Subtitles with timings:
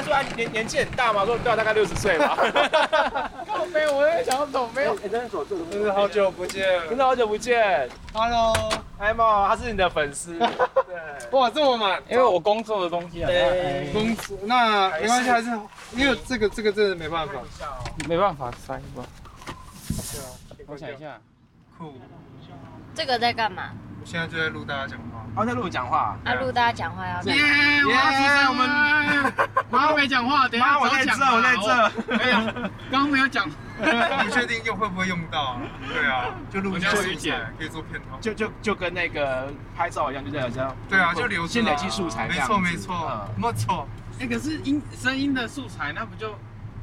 [0.00, 2.36] 叔，安叔，安年年纪很大嘛，说对啊，大概六十岁吧。
[3.46, 4.94] 靠背，我在想走没有。
[4.94, 5.28] 哎，真的，
[5.92, 7.88] 好久不见真的好久不见。
[8.14, 8.54] ，Hello，
[8.98, 10.38] 艾莫，他是你的粉丝。
[10.38, 10.46] 对，
[11.32, 15.50] 哇，这么满，因为我工作的东西啊，对工作，那没关系，还是
[15.96, 17.34] 因为这个这个真的没办法，
[18.08, 19.04] 没办法塞吧。
[20.66, 21.18] 我我想一，下，
[21.76, 21.92] 酷，
[22.94, 23.72] 这个在干嘛？
[24.02, 26.18] 我现在就在录大家讲话，哦在录讲话。
[26.24, 27.84] 啊，录大家讲话要干耶！
[27.86, 29.32] 我要出声，我们
[29.70, 31.62] 妈都没讲话， 等一下妈，我在这，我在嘛
[32.08, 32.16] 这。
[32.16, 32.52] 没有，
[32.90, 33.48] 刚刚没有讲。
[33.78, 35.60] 不确定又会不会用到啊？
[35.88, 38.18] 对啊，就录一下素材，可以做片头。
[38.20, 40.76] 就就就跟那个拍照一样，就这样这样。
[40.88, 42.40] 对啊，就留先累积素材这没。
[42.40, 43.86] 错没错嗯，没错。
[44.18, 46.36] 哎，可是音声音的素材，那不就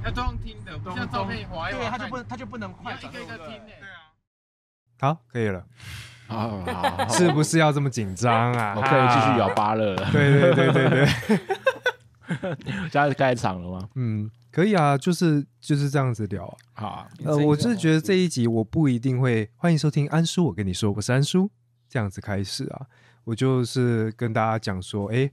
[0.05, 1.79] 要都用听的，不像照片滑一滑。
[1.79, 3.79] 对，他就不能他就不能快要一个一个听对不对诶。
[3.81, 5.63] 对啊，好，可以了，
[6.29, 8.75] 好好，是不是要这么紧张啊？
[8.77, 9.95] 我可以继续摇芭乐。
[9.95, 10.11] 了。
[10.11, 11.07] 对对对对对，
[12.89, 13.89] 现在开场了吗？
[13.95, 16.45] 嗯，可以啊，就是就是这样子聊。
[16.45, 16.55] 啊。
[16.73, 16.87] 好。
[16.87, 21.49] 啊，呃，我是觉得这一集我不一定会欢迎收听安叔，我跟你说，我是安叔，
[21.89, 22.85] 这样子开始啊，
[23.23, 25.31] 我就是跟大家讲说，哎，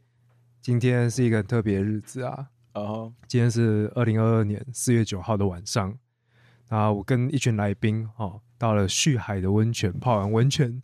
[0.62, 5.94] 今天是一个很特别的日子啊，哦，今天是二零二二年四月九号的晚上，
[6.68, 10.82] 啊我跟一群来宾哦，到了旭海的温泉泡完温泉，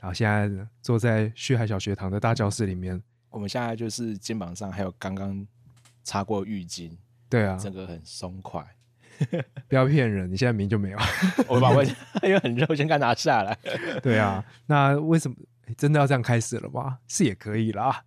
[0.00, 0.48] 然后现在
[0.80, 5.46] 坐在旭海小学堂的大教室里面，我们现在就是肩膀上还有刚刚
[6.02, 6.90] 擦过浴巾，
[7.28, 8.64] 对啊，整个很松快。
[9.66, 10.98] 不要骗人，你现在明明就没有，
[11.48, 13.58] 我把我因为很热，我先给它拿下来。
[14.00, 15.36] 对啊，那为什么
[15.76, 16.98] 真的要这样开始了吗？
[17.08, 18.04] 是也可以啦，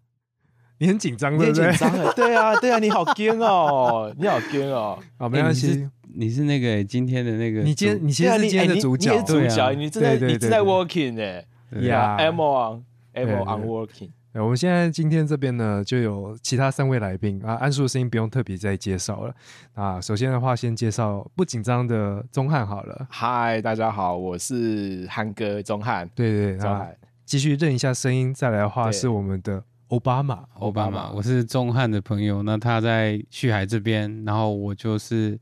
[0.77, 1.69] 你很紧张对不对？
[1.69, 4.97] 紧张哎，对啊，对啊，你好惊哦，你好惊哦。
[5.19, 5.85] 好，没关系，
[6.15, 12.83] 你是那个今天的那个，你今天你其实对啊是今天的主角你是，主角，你正在你正在 working 哎对呀 m o
[13.13, 14.09] on working。
[14.33, 19.35] 我们现在今天这边呢，就有其他三位来宾啊，安叔的声音不用特别再介绍了
[19.73, 19.99] 啊。
[19.99, 26.95] 首先的话，先介绍不紧张的钟汉好了，嗨，大家好，我是汉哥钟汉，对对钟汉。
[27.25, 35.37] 继续认一下声音，再来的话是我们的奥巴马，奥巴马，我是钟汉的朋友，那他在旭海这边，然后我就是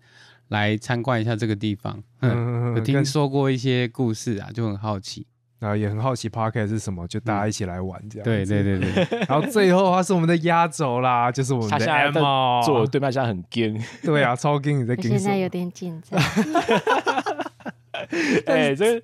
[0.47, 2.01] 来参观一下这个地方。
[2.21, 5.27] 嗯，嗯 有听说过一些故事啊，就很好奇。
[5.59, 8.23] 然后也很好奇 Parket 是什么，就大家一起来玩这样。
[8.23, 8.63] 对对。
[8.63, 13.79] 对对， 然后最后的话是我们的压轴啦，就是我们的他现在在 Emma，坐我对面，现在很惊。
[14.03, 16.19] 对啊，超跟你在我跟什么现在有点紧张，
[18.47, 19.01] 哎，这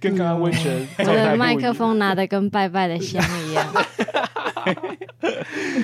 [0.00, 3.66] 跟刚刚温泉我的麦克风拿的跟拜拜的香一样。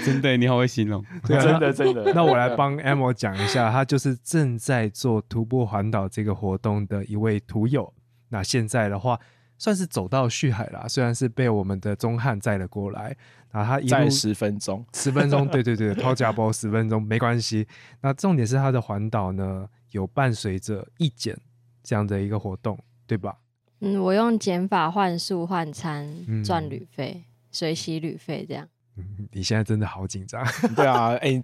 [0.04, 1.04] 真的你好会形容。
[1.26, 2.12] 对啊真的真的。
[2.14, 7.92] 那我来帮 Emma 讲一下，他就是正在做徒步环岛这个活动的一位徒友。
[8.28, 9.18] 那现在的话，
[9.58, 13.16] 算是走到旭海啦，虽然是被我们的钟汉载了过来，
[13.50, 17.66] 然后他一路再十分钟，十分钟，对对对，掏夹包十分钟没关系。
[18.00, 21.36] 那重点是他的环岛呢，有伴随着一减
[21.82, 23.36] 这样的一个活动，对吧？
[23.80, 28.68] 嗯，我用减法换宿换餐嗯赚旅费，随洗旅费这样。
[28.96, 30.44] 嗯，你现在真的好紧张。
[30.74, 31.42] 对啊，哎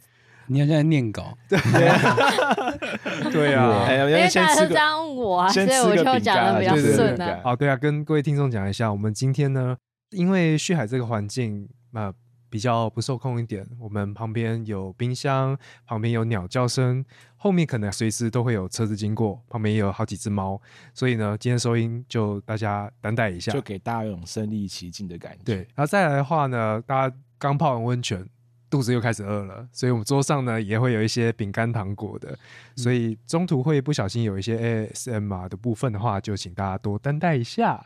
[0.52, 1.56] 你好像在念稿，对
[3.54, 7.40] 啊，因为大家都这样问我啊，所以我就讲的比较顺啊。
[7.44, 9.76] 哦，对啊，跟各位听众讲一下，我们今天呢，
[10.10, 12.12] 因为旭海这个环境呃
[12.50, 15.56] 比较不受控一点，我们旁边有冰箱，
[15.86, 17.04] 旁边有鸟叫声，
[17.36, 20.60] 后面可能随时都会有车子经过，旁边也有好几只猫，
[20.92, 23.60] 所以呢，今天收音就大家担待一下就。
[23.60, 25.44] 给大家一种身临其境的感觉。
[25.44, 28.28] 对，然后再来的话呢，大家刚泡完温泉，
[28.70, 32.38] 肚子又开始饿了，所以我们桌上呢也会有一些饼干、糖果的，
[32.76, 37.84] 所以中途会不小心有一些 ASMR 的部分的话，就请大家多担待一下。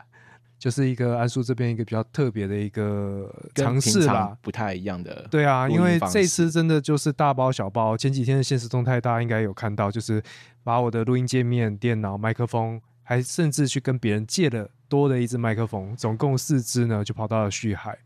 [0.57, 4.37] 就是一个安叔这边一个比较特别的一个跟尝试平常啦。
[4.41, 5.27] 不太一样的。
[5.29, 7.95] 对啊，因为这次真的就是大包小包。
[7.97, 10.23] 前几天的现实动态大家应该有看到，就是
[10.63, 17.97] 把我的录音界面、电脑、麦克风，还甚至去跟别人借了多的一支麦克风，总共四支呢，就跑到了旭海，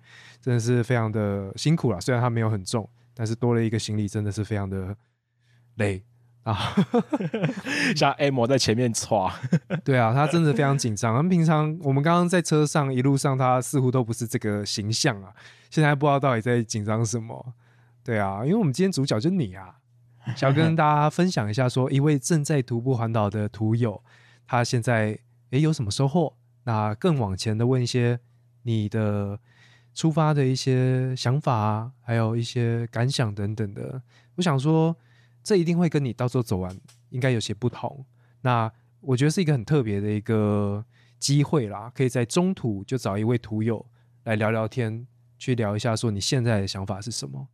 [0.41, 1.99] 真的是非常的辛苦了。
[1.99, 4.95] 虽然它没有很重，但是多了一个行李，真的是非常的
[5.75, 6.03] 累
[6.43, 6.75] 啊。
[7.95, 9.31] 像 M 在前面歘，
[9.83, 11.15] 对啊，他真的非常紧张。
[11.15, 15.33] 他们平常我们刚刚在车上一路上，他似乎都不是这个形象啊。
[15.69, 17.53] 现在不知道到底在紧张什么。
[18.03, 19.75] 对啊，因为我们今天主角就是你啊，
[20.35, 24.01] 想要跟大家分享一下说一位正在徒步环岛的徒友，
[24.49, 25.15] 他现在
[25.51, 26.33] 诶有什么收获？
[26.63, 28.19] 那更往前的问一些
[28.63, 29.39] 你的
[29.93, 34.01] 出发的一些想法啊，还有一些感想等等的。
[34.37, 34.95] 我想说，
[35.43, 36.75] 这一定会跟你到时候走完
[37.09, 38.03] 应该有些不同。
[38.41, 40.83] 那我觉得是一个很特别的一个
[41.19, 43.85] 机会啦，可以在中途就找一位徒友
[44.23, 45.05] 来聊聊天，
[45.37, 47.47] 去聊一下，说你现在的想法是什么？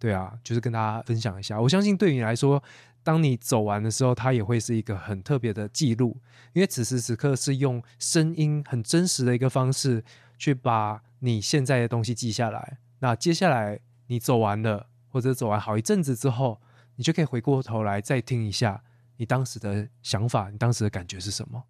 [0.00, 1.60] 对啊，就是跟大家分享一下。
[1.60, 2.60] 我相信对你来说，
[3.04, 6.18] 当你走完的时候，它也会是一个很特别的记录，
[6.54, 10.02] 因为此时此刻是用声音很真实的一个方式
[10.38, 12.78] 去把你现在的东西记下来。
[13.00, 16.60] 那接下来你走完了，或者走完好一阵子之后，
[16.96, 18.82] 你就可以回过头来再听一下
[19.18, 21.62] 你当时的想法，你当时的感觉是什么，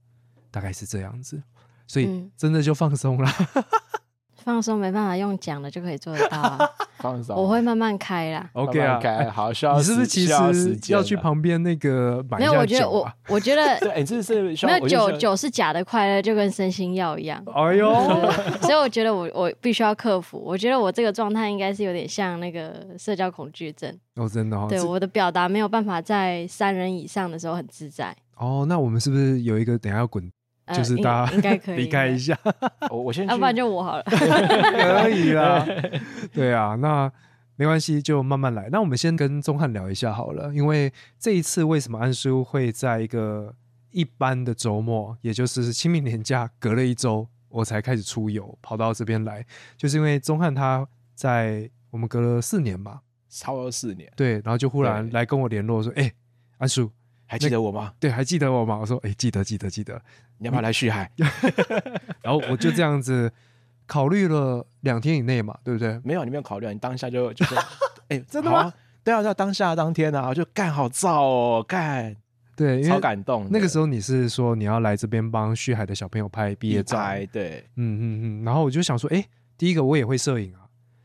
[0.51, 1.43] 大概是这样子。
[1.87, 3.31] 所以嗯真的就放松了。
[4.45, 6.59] 放松没办法用讲的就可以做得到啊，
[6.99, 8.49] 放松，我会慢慢开啦。
[8.53, 11.15] OK 啊慢慢，开好，需要你是不是其实要去？
[11.25, 13.11] 旁边那个买一没有，我觉得我？
[13.29, 17.43] 我觉得 对，哎，这是需没有酒酒是假的快乐，就跟身心药一样。
[17.55, 17.95] 哎呦，
[18.61, 20.43] 所以我觉得我我必须要克服。
[20.45, 28.15] 我觉得我这个状态应该是有点像那个社交恐惧症，哦，真的哦，这对我的表达没有办法在三人以上的时候很自在。
[28.37, 30.31] 哦，那我们是不是有一个等一下要滚，呃
[30.73, 32.39] 就是应大家应该可以 离开一，下，
[32.91, 34.03] 我我先去要不然就我好了。
[34.09, 35.67] 可以啦。
[36.33, 37.11] 对啊，那
[37.57, 38.69] 没关系，就慢慢来。
[38.71, 43.55] 那我们先跟钟汉聊一下好了，因为这一次为什么安叔会在一个
[43.91, 49.45] 一般的周末，也就是清明年假隔了一周，我才开始出游，跑到这边来，
[49.77, 56.13] 就是因为钟汉他在我们隔了四年嘛，差不多四年，对，然后就忽然来跟我联络说，哎、
[56.59, 56.91] 安叔，
[57.25, 57.93] 还记得我吗？
[58.01, 58.79] 对，还记得我吗？
[58.79, 60.03] 我说，哎、记得，记得，记得。
[60.39, 61.11] 你要不要来续海？
[62.23, 63.31] 然后我就这样子
[63.87, 66.01] 考虑了两天以内嘛，对不对？
[66.05, 67.59] 没有，你没有考虑啊，你当下就就说，
[68.09, 68.73] 哎，真的吗？
[69.03, 72.17] 对啊，在当下当天啊，就干好燥哦，干
[72.57, 73.47] 对，因超感动。
[73.51, 76.99] 那个时候你是说你要来这边帮旭海的小朋友拍毕业照，
[77.33, 79.23] 对，嗯嗯嗯，然后我就想说，哎，
[79.59, 80.61] 第一个我也会摄影啊，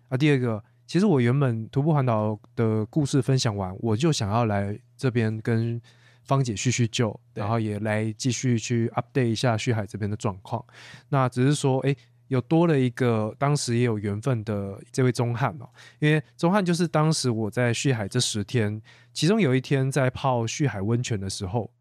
[0.10, 5.82] 啊，第二个，其实我原本徒步环岛的故事分享完，我就想要来这边跟
[6.30, 10.64] 芳姐叙叙旧，然后也来继续去 update 一下旭海这边的状况。
[11.10, 11.96] 那只是说，哎，
[12.28, 15.68] 有多了一个当时也有缘分的这位钟汉哦，
[15.98, 18.80] 因为钟汉就是当时我在旭海这十天，
[19.12, 21.72] 其中有一天在泡旭海温泉的时候，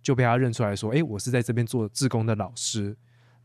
[0.00, 2.96] 就被他认出来说，哎，我是在这边做志工的老师。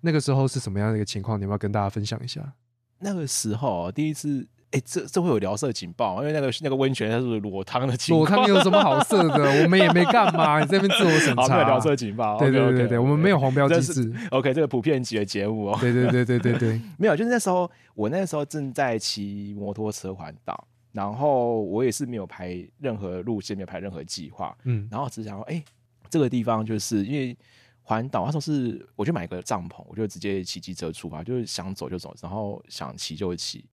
[0.02, 1.40] 那个时候是什么样的一个情况？
[1.40, 2.54] 你要不要跟大家分享一下？
[3.00, 9.64] 那个时候哦第一次，哎，这这会有聊色警报，因为那个那个温泉它是裸汤的情裸况，汤有什么好色的？
[9.64, 11.60] 我们也没干嘛，你这边自我审好，没查。
[11.60, 12.38] 有聊色警报。
[12.40, 14.14] 对对 OK，OK，对对我们没有黄标机这是制。
[14.32, 15.78] OK，这个普遍级的节目哦。
[15.82, 25.62] 对对对对对对， 没有，就是那时候我那时候正在骑摩托车环岛，然后我也是没有排任何路线，没有排任何计划，嗯然后只想说，哎、
[26.10, 27.38] 这个地方就是因为
[27.82, 33.66] 环岛，那时候是我就买个帐篷，我就直接骑机车出发，就是想走就走，然后想骑就骑。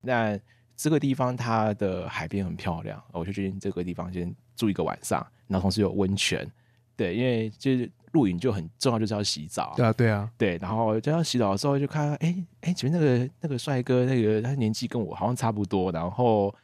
[0.00, 0.38] 那
[0.76, 6.50] 这个地方它的海边很漂亮，我就决定这个地方先住一个晚上，然后同时有温泉，
[6.96, 16.54] 对，因为就是露营就很重要，就是要洗澡，对啊对啊，对，然后就要洗澡的时候就看到，哎哎，前面那个那个帅哥，那个他年纪跟我好像差不多，然后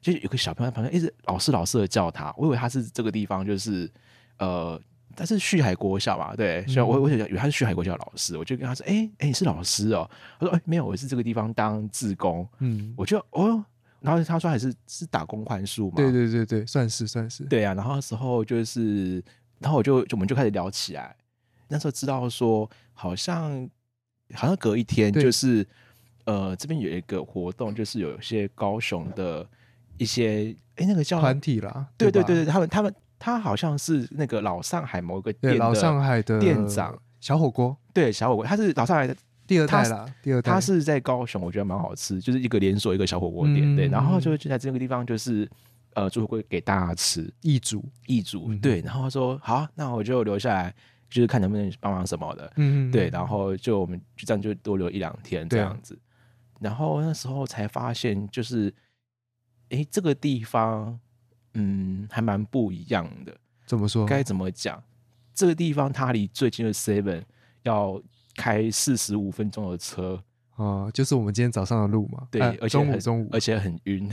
[0.00, 3.90] 就有个小朋友在旁边一直老师老师的叫他，我以为他是这个地方就是
[4.38, 4.80] 呃，
[5.18, 10.08] 他是旭海国小嘛，对，虽然我我想以为他是旭海国小老师，我就跟他说，哎哎，你是老师哦，
[10.38, 13.64] 他说哎没有，我是这个地方当志工，嗯，我就哦，
[14.00, 17.42] 然后他说还是是打工换宿嘛，对对对对，算是算是。
[17.44, 19.22] 对啊，然后那时候就是，
[19.58, 21.16] 然后我就就我们就开始聊起来。
[21.66, 23.68] 那时候知道说，好像
[24.34, 25.66] 好像隔一天就是，
[26.24, 29.44] 呃，这边有一个活动，就是有一些高雄的
[29.96, 31.88] 一些，哎，那个叫团体啦，吧？
[31.98, 37.76] 对对对对，他们他们他好像是那个老上海某个店老上海的店长，小火锅。
[37.92, 40.52] 对小火锅，他是老上海的，第二代他啦，第二代。
[40.52, 45.48] 他是在高雄，我觉得蛮好吃，就是一个连锁一个小火锅店，对，然后就就在这个地方就是。
[45.94, 48.60] 呃，做火锅给大家吃，易主，易主，嗯。
[48.60, 50.72] 对，然后他说好啊，那我就留下来，
[51.10, 55.98] 就是看能不能帮忙什么的，嗯对，然后就我们就这样就多留一两天这样子，
[56.60, 58.72] 然后那时候才发现，就是，
[59.70, 60.96] 诶，这个地方，
[61.54, 63.36] 嗯，还蛮不一样的，
[63.66, 64.04] 怎么说？
[64.06, 64.82] 该怎么讲？
[65.34, 67.22] 这个地方它离最近的 Seven
[67.62, 68.02] 要
[68.36, 70.22] 开四十五分钟的车，
[70.56, 74.08] 哦，就是我们今天早上的路嘛，对，哎而且很中午中午，而且很晕。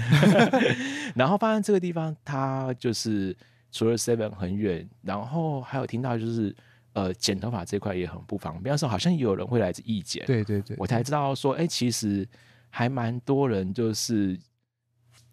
[1.16, 3.36] 然后发现这个地方，它就是
[3.72, 6.56] 除了 Seven 很远，然后还有听到就是
[6.94, 8.72] 呃剪头发这块也很不方便。
[8.72, 12.28] 那时候好像也有人会来自意剪，对对对，我才知道说，哎、其实
[12.70, 14.38] 还蛮多人就是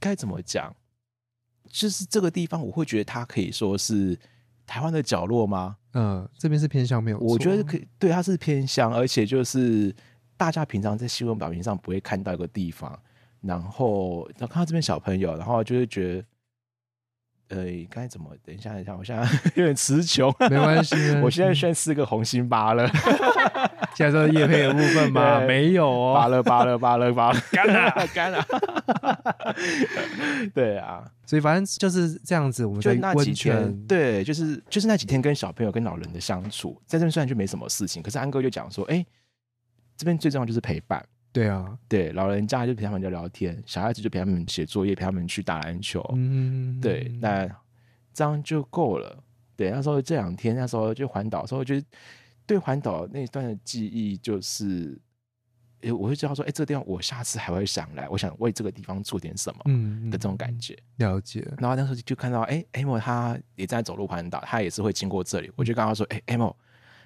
[0.00, 0.74] 该怎么讲，
[1.72, 4.16] 就是这个地方，我会觉得它可以说是
[4.66, 5.76] 台湾的角落吗？
[5.94, 9.94] 嗯，这边是偏向没有，我觉得可以，对，它是偏乡，而且就是
[10.36, 12.96] 大家平常在新闻表面上不会看到一个地方，
[13.40, 16.24] 然后然后看到这边小朋友，然后就会觉得，
[17.52, 18.30] 呃，该怎么？
[18.44, 19.22] 等一下，等一下，我现在
[19.54, 20.34] 有点词穷。
[20.50, 22.86] 没关系， 我现在先四个红心芭乐，
[23.94, 25.38] 现在说叶配的部分吗？
[25.40, 28.46] 对没有哦，芭乐，芭乐，芭乐，芭乐，干了， 干了。
[30.54, 32.64] 对啊，所以反正就是这样子。
[32.64, 39.04] 我们就那几天，泉，对，就是就是那几天跟小朋友跟老人的相处，在这边虽然就没什么事情，可是安哥就讲说，哎，
[39.96, 41.04] 这边最重要就是陪伴。
[41.32, 46.04] 对啊，对，老人家就陪他们聊聊天，小孩子就陪他们写作业，陪他们去打篮球。
[46.14, 47.48] 嗯，对，那
[48.12, 49.24] 这样就够了。
[49.56, 51.82] 对，那时候这两天，那时候就环岛的时候，就是
[52.46, 55.00] 对环岛那一段的记忆，就是，
[55.80, 60.76] 诶，我会知道说，哎，这个地方我下次还会想来，我想为这个地方做点什么嗯的这种感觉。
[60.96, 66.54] 了解，然后那时候就看到，哎，Amo 他也在走路环岛，他也是会经过这里，我就跟他说，哎，Amo，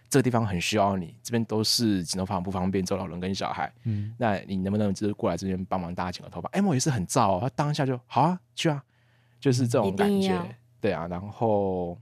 [0.08, 3.72] 这个地方很需要你，这边都是剪头发很不方便，只有老人跟小孩。
[3.84, 8.82] 嗯那你能不能就是过来这边帮忙大家剪个头发？M 也是很燥、哦，他当下就好啊，去啊，
[9.40, 10.40] 就是这种感觉
[10.80, 11.06] 对啊。
[11.08, 11.98] 然后，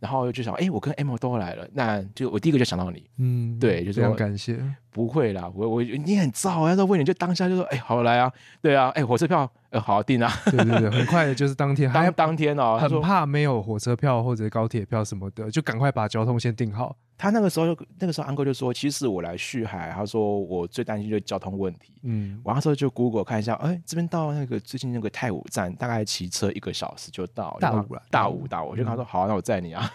[0.00, 4.58] 然后就想，哎、我跟 M 都来了，那就我第一个就想到你，嗯，对就是非常感谢。
[4.90, 8.32] 不会啦，我我你很燥，要是问你就当下就说，哎、好来啊，
[8.62, 16.96] 对啊，哎、火车票呃好定啊，对对对，很快的就是当天，还当当天哦，他很说怕没有火车票或者高铁票什么的，就赶快把交通先订好。
[17.16, 21.94] 他那个时候就那个时候安哥就说，其实我来续海，他说我最担心就是交通问题。
[22.02, 27.56] 嗯，我那时候就 Google 看一下，哎、这边到那个最近那个太武站，大概骑车一个小时就到。
[27.60, 29.88] 大武啦就跟他大武大武，我就跟他说，好啊、那我载你啊。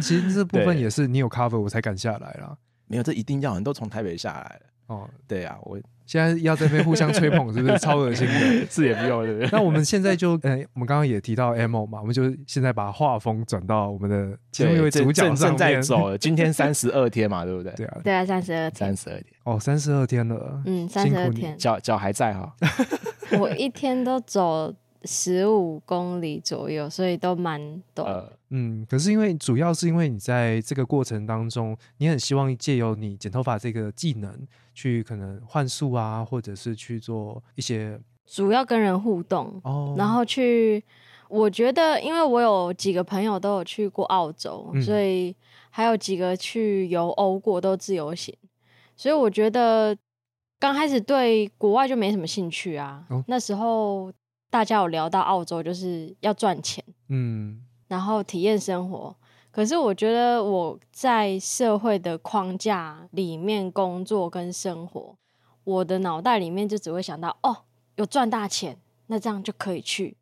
[0.00, 2.56] 其实这部分 对也是你有 cover 我才敢下来啦。
[2.86, 4.66] 没有，这一定要，你都从台北下来了。
[4.88, 5.78] 哦，对啊，我
[6.12, 8.66] 现在要在这边互相吹捧， 是不是超恶心的？
[8.68, 9.48] 是也不用，对不对？
[9.50, 15.72] 那我们现在就， 呃，我们刚刚也提到 M 嘛，我们就现在把画风转到我们的其中一位主角正正在。
[15.80, 17.72] 走了，今天三十二天嘛，对不对？
[17.72, 22.54] 对啊，对啊，三十二天三，十二天，哦，三十二天了，嗯，三辛苦你十二天，脚脚还在哈。
[23.40, 24.70] 我一天都走
[25.04, 28.06] 十五公里左右，所以都蛮短。
[28.12, 34.32] 呃，嗯，可是因为主要是因为你在这个过程当中，你很希望借由你剪头发这个技能，
[34.74, 40.82] 去可能换术啊，或者是去做一些主要跟人互动，哦，然后去，
[41.28, 45.34] 我觉得，因为我有几个朋友都有去过澳洲，嗯所以
[45.70, 48.34] 还有几个去游欧过，都自由行，
[48.96, 49.96] 所以我觉得
[50.58, 53.04] 刚开始对国外就没什么兴趣啊。
[53.08, 54.12] 哦那时候
[54.52, 59.16] 大家有聊到澳洲，就是要赚钱，嗯然后体验生活。
[59.50, 65.16] 可是我觉得我在社会的框架里面工作跟生活，
[65.64, 67.64] 我的脑袋里面就只会想到哦，
[67.96, 70.18] 有赚大钱，那这样就可以去。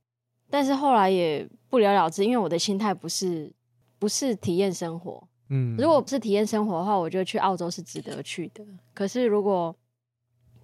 [0.49, 3.53] 但是后来也不了了之，因为我的心态不是
[3.99, 5.27] 不是体验生活。
[5.49, 8.65] 嗯，如果不是体验生活的话，我觉得去澳洲是值得去的。
[8.95, 9.75] 可是如果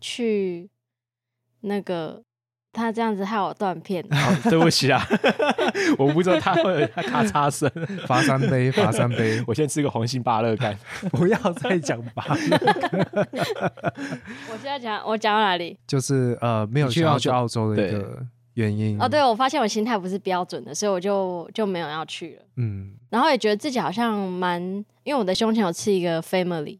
[0.00, 0.70] 去
[1.62, 2.23] 那个
[2.76, 5.02] 他这样子害我断片， 好，对不起啊，
[5.99, 7.71] 我不知道他会有咔嚓声。
[8.06, 10.78] 罚三杯，罚三杯， 我先吃个红心芭乐干。
[11.11, 12.25] 不要再讲吧。
[14.50, 15.78] 我现在讲我讲到哪里？
[15.87, 18.23] 就是呃，没有想要去澳洲的一个
[18.54, 19.00] 原因。
[19.00, 22.42] 哦，对，我发现我心态不是标准的，所以我就就没有要去了。
[22.56, 24.62] 嗯，然后也觉得自己好像蛮，
[25.02, 26.78] 因为我的胸前有刺一个 family，、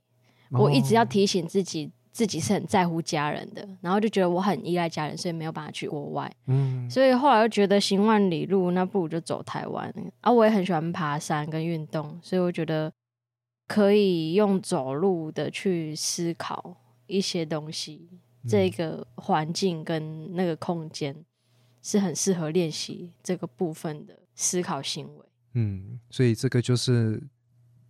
[0.51, 6.35] 我一直要哦提醒自己，自己是很在乎家人的，然后就觉得我很依赖家人，所以没有办法去国外。
[6.47, 9.95] 嗯所以后来又觉得行万里路，那不如就走台湾。
[10.23, 12.91] 啊，我也很喜欢爬山跟运动，所以我觉得
[13.69, 16.75] 可以用走路的去思考
[17.07, 18.09] 一些东西。
[18.49, 21.15] 这个环境跟那个空间
[21.83, 25.27] 是很适合练习这个部分的思考行为。
[25.53, 27.23] 嗯，所以这个就是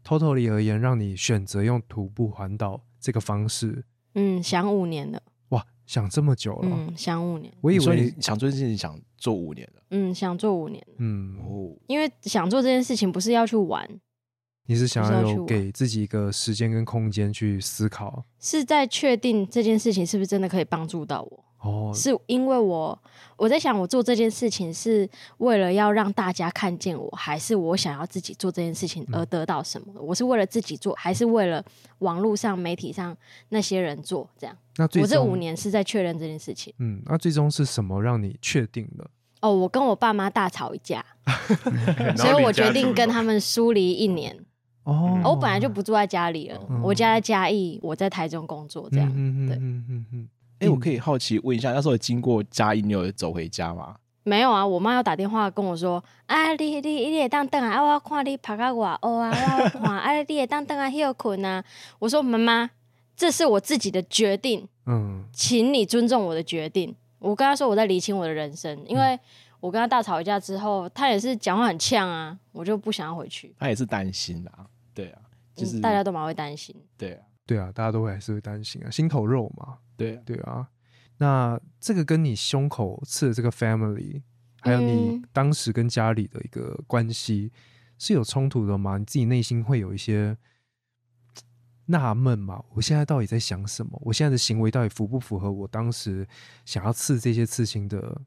[0.03, 3.85] totally 而言，让你选择用徒步环岛这个方式。
[4.17, 5.23] 嗯，想五年了。
[5.51, 7.53] 哇，想这么久了，嗯，想五年。
[7.61, 13.89] 我以你说为你想做这件事情想做五年了嗯，想做五年，嗯，哦，因为想做这件事情不是要去玩，
[14.67, 21.45] 你是想要有给自己一个时间跟空间去思考是在确定这件事情是不是真的可以帮助到我。
[21.67, 22.99] 哦，是因为我
[23.37, 25.09] 我在想，我做这件事情是
[25.39, 29.93] 为了要让大家看见我，还是我想要自己做这件事情而得到什么？
[30.01, 31.65] 我是为了自己做，还是为了
[31.99, 33.17] 网络上、媒体上
[33.49, 34.29] 那些人做？
[34.39, 36.73] 这样，那最我这五，年是在确认这件事情。
[36.79, 39.11] 嗯，那最终是什么让你确定的？
[39.43, 41.05] 哦，我跟我爸妈大吵一架，
[42.17, 44.35] 所以我决定跟他们疏离一年。
[44.85, 49.13] 哦，我本来就不住在家里了，嗯我家在嘉义，我在台中工作，这样。
[49.15, 50.27] 嗯嗯对
[50.59, 53.97] 哎，我可以好奇问一下，那时候经过嘉义，你有走回家吗？
[54.23, 61.63] 没有啊，我妈要打电话跟我说，啊，你你你会当等啊，啊我看你爬到外哦啊，我看啊，你会当等啊休困啊。
[62.01, 62.71] 我说妈妈，
[63.17, 66.95] 这是我自己的决定，嗯请你尊重我的决定。
[67.19, 69.19] 我跟她说我在理清我的人生，因为
[69.61, 73.55] 我跟他大吵一架之后，他也是讲话很呛啊，我就不想要回去。
[73.59, 75.19] 他也是担心啦，对啊，
[75.55, 76.75] 就是嗯大家都蛮会担心。
[76.99, 80.69] 对啊，对啊，大家都会还是会担心啊，心头肉嘛，对啊，对啊。
[81.19, 84.23] 那这个跟你胸口刺的这个 family，
[84.61, 87.51] 还有你嗯当时跟家里的一个关系
[87.99, 88.99] 是有冲突的吗？
[88.99, 90.37] 你自己内心会有一些
[91.87, 92.63] 纳闷吗？
[92.75, 93.99] 我现在到底在想什么？
[94.05, 96.27] 我现在的行为到底符不符合我当时
[96.65, 98.21] 想要刺这些刺青的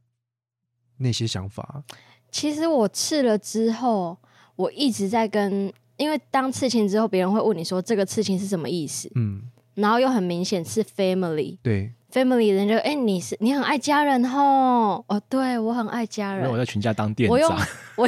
[0.97, 1.83] 那些想法？
[2.31, 4.17] 其实我刺了之后，
[4.55, 9.43] 我一直在跟，因为当刺青之后，别人会问你说这个刺青是什么意思，嗯，
[9.79, 11.57] 然后又很明显是 family。
[11.62, 16.45] 对，family 人就哎、你是你很爱家人吼，哦，对我很爱家人。
[16.45, 17.33] 因为我，在全家当店长。
[17.33, 18.07] 我用长，我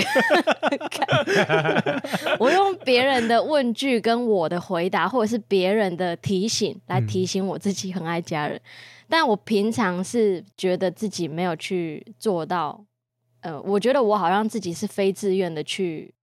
[2.46, 8.60] 我用别人的问句跟我的回答，或者是别人的提醒来嗯提醒我自己很爱家人，
[9.08, 12.84] 但我平常是觉得自己没有去做到，
[13.42, 16.14] 呃，我觉得我好像自己是非自愿的去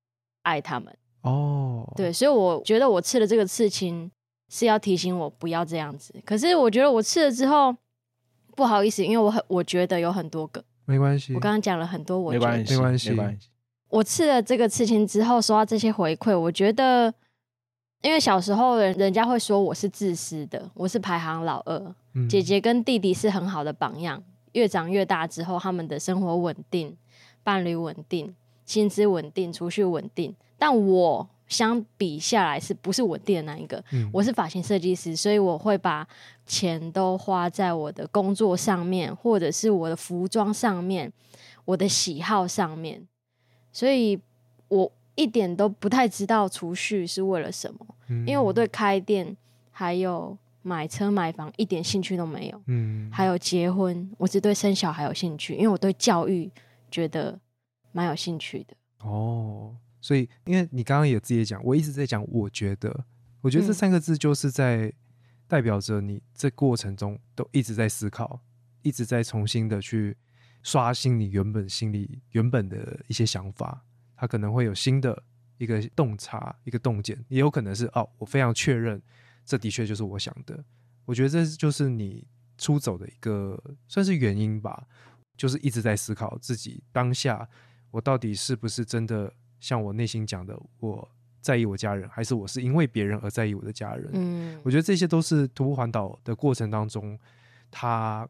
[0.42, 4.10] 爱他们，哦，对，所以我觉得我吃了这个刺青
[4.48, 7.76] 是要提醒我不要这样子，可是我觉得我吃了之后。
[8.56, 13.48] 不好意思，因为我很我觉得有很多个，没关系，我刚刚讲了很多，我觉得没关系，没关系没关系。
[13.88, 17.14] 我吃了这个刺青之后，收到这些回馈，我觉得，
[18.02, 24.20] 因为小时候人人家会说我是自私的，我是排行老二，嗯姐姐跟弟弟是很好的榜样。
[24.54, 26.96] 越长越大之后，他们的生活稳定，
[27.44, 30.34] 伴侣稳定，薪资稳定，储蓄稳定。
[30.58, 33.82] 但我相比下来，是不是稳定的那一个？
[33.92, 36.06] 嗯我是发型设计师，所以我会把
[36.46, 41.12] 钱都花在我的工作上面，或者是我的服装上面，
[41.64, 43.06] 我的喜好上面。
[43.72, 44.18] 所以
[44.68, 49.36] 我一点都不太知道储蓄是为了什么，嗯因为我对开店
[49.70, 56.50] 还有买车买房一点兴趣都没有，嗯还有结婚，我只对生小孩有兴趣，因为我对教育
[56.90, 57.38] 觉得
[57.92, 58.74] 蛮有兴趣的。
[59.00, 63.04] 哦，所以因为你刚刚也自己讲，我一直在讲，我觉得，
[63.40, 63.74] 我觉得这嗯。
[63.74, 64.92] 三个字就是在
[65.46, 68.40] 代表着你这过程中都一直在思考，
[68.82, 70.16] 一直在重新的去
[70.62, 73.84] 刷新你原本心里原本的一些想法，
[74.16, 75.22] 它可能会有新的
[75.56, 79.00] 一个洞察，一个洞见，也有可能是哦，我非常确认，
[79.44, 80.64] 这的确就是我想的。
[81.04, 82.26] 我觉得这就是你
[82.58, 84.86] 出走的一个算是原因吧，
[85.36, 87.48] 就是一直在思考自己当下
[87.90, 91.08] 我到底是不是真的像我内心讲的，我
[91.40, 94.10] 在意我家人，还是我是因为别人而在意我的家人？
[94.12, 97.18] 嗯我觉得这些都是徒步环岛的过程当中，
[97.70, 98.28] 他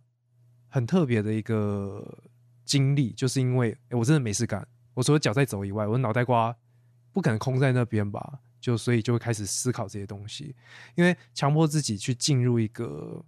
[0.69, 2.19] 很特别的一个
[2.65, 6.55] 经历，就是因为诶我真的没事干，我除了脚在走以外，我的脑袋瓜
[7.13, 10.55] 不可能空在那边吧，就所以就会开始思考这些东西，
[10.95, 13.25] 因为强迫自己去进入一个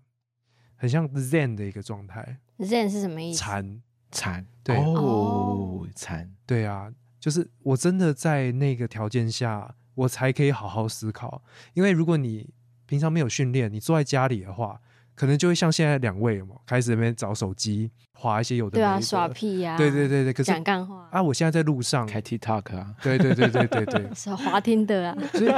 [0.76, 3.38] 很像 Zen 的一个状态，Zen 是什么意思？
[3.38, 3.82] 禅。
[4.12, 11.42] 禅，对哦哦，惨，对啊，就是我真的在那个条件下，我才可以好好思考。
[11.74, 12.52] 因为如果你
[12.86, 14.80] 平常没有训练，你坐在家里的话，
[15.14, 25.18] 可能就会像现在两位嘛，开始那边找手机，划一些有的对啊，没的耍屁呀、对对对对，可是讲干话啊，我现在在路上，开 TikTok 啊，对对对对对对， 是滑听的啊。
[25.34, 25.50] 所以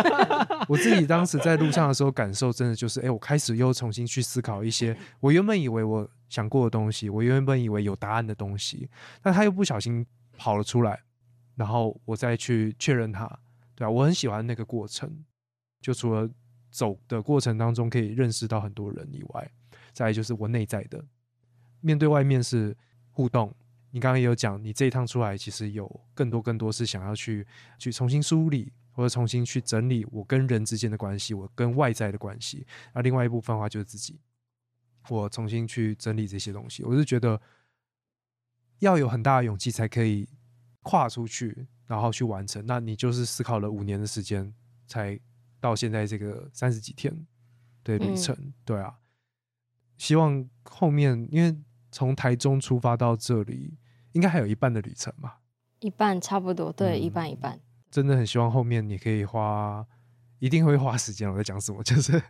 [0.67, 8.91] 我自己当时在路上的时候，感受真的就是，哎，我开始又重新去思考一些我原本以为我想过的东西，我原本以为有答案的东西，
[9.23, 10.05] 但他又不小心
[10.37, 10.99] 跑了出来，
[11.55, 13.27] 然后我再去确认它，
[13.75, 15.25] 对啊，我很喜欢那个过程，
[15.81, 16.29] 就除了
[16.71, 19.51] 走的过程当中可以认识到很多人以外，
[19.93, 21.05] 再来就是我内在的，
[21.81, 22.77] 面对外面是
[23.11, 23.55] 互动。
[23.91, 27.47] 你刚刚也有讲，你这一趟出来其实有更多更多是想要去
[27.79, 32.67] 去重新梳理，或者重新去整理我跟人之间的关系，我跟外在的关系。
[32.95, 34.19] 那另外一部分的话就是自己，
[35.11, 36.83] 我重新去整理这些东西。
[36.85, 37.39] 我是觉得
[38.79, 40.27] 要有很大的勇气才可以
[40.83, 42.65] 跨出去，然后去完成。
[42.67, 44.53] 那你就是思考了五年的时间，
[44.87, 45.19] 才
[45.61, 47.27] 到现在这个三十几天
[47.85, 48.99] 的旅程，对啊。
[49.99, 51.57] 希望后面，因为
[51.91, 53.79] 从台中出发到这里，
[54.13, 55.41] 应该还有一半的旅程吧。
[55.79, 57.61] 一半差不多，对，嗯一半一半。
[57.91, 59.87] 真的很希望后面你可以花，
[60.39, 61.31] 一定会花时间。
[61.31, 62.21] 我在讲什么， 就是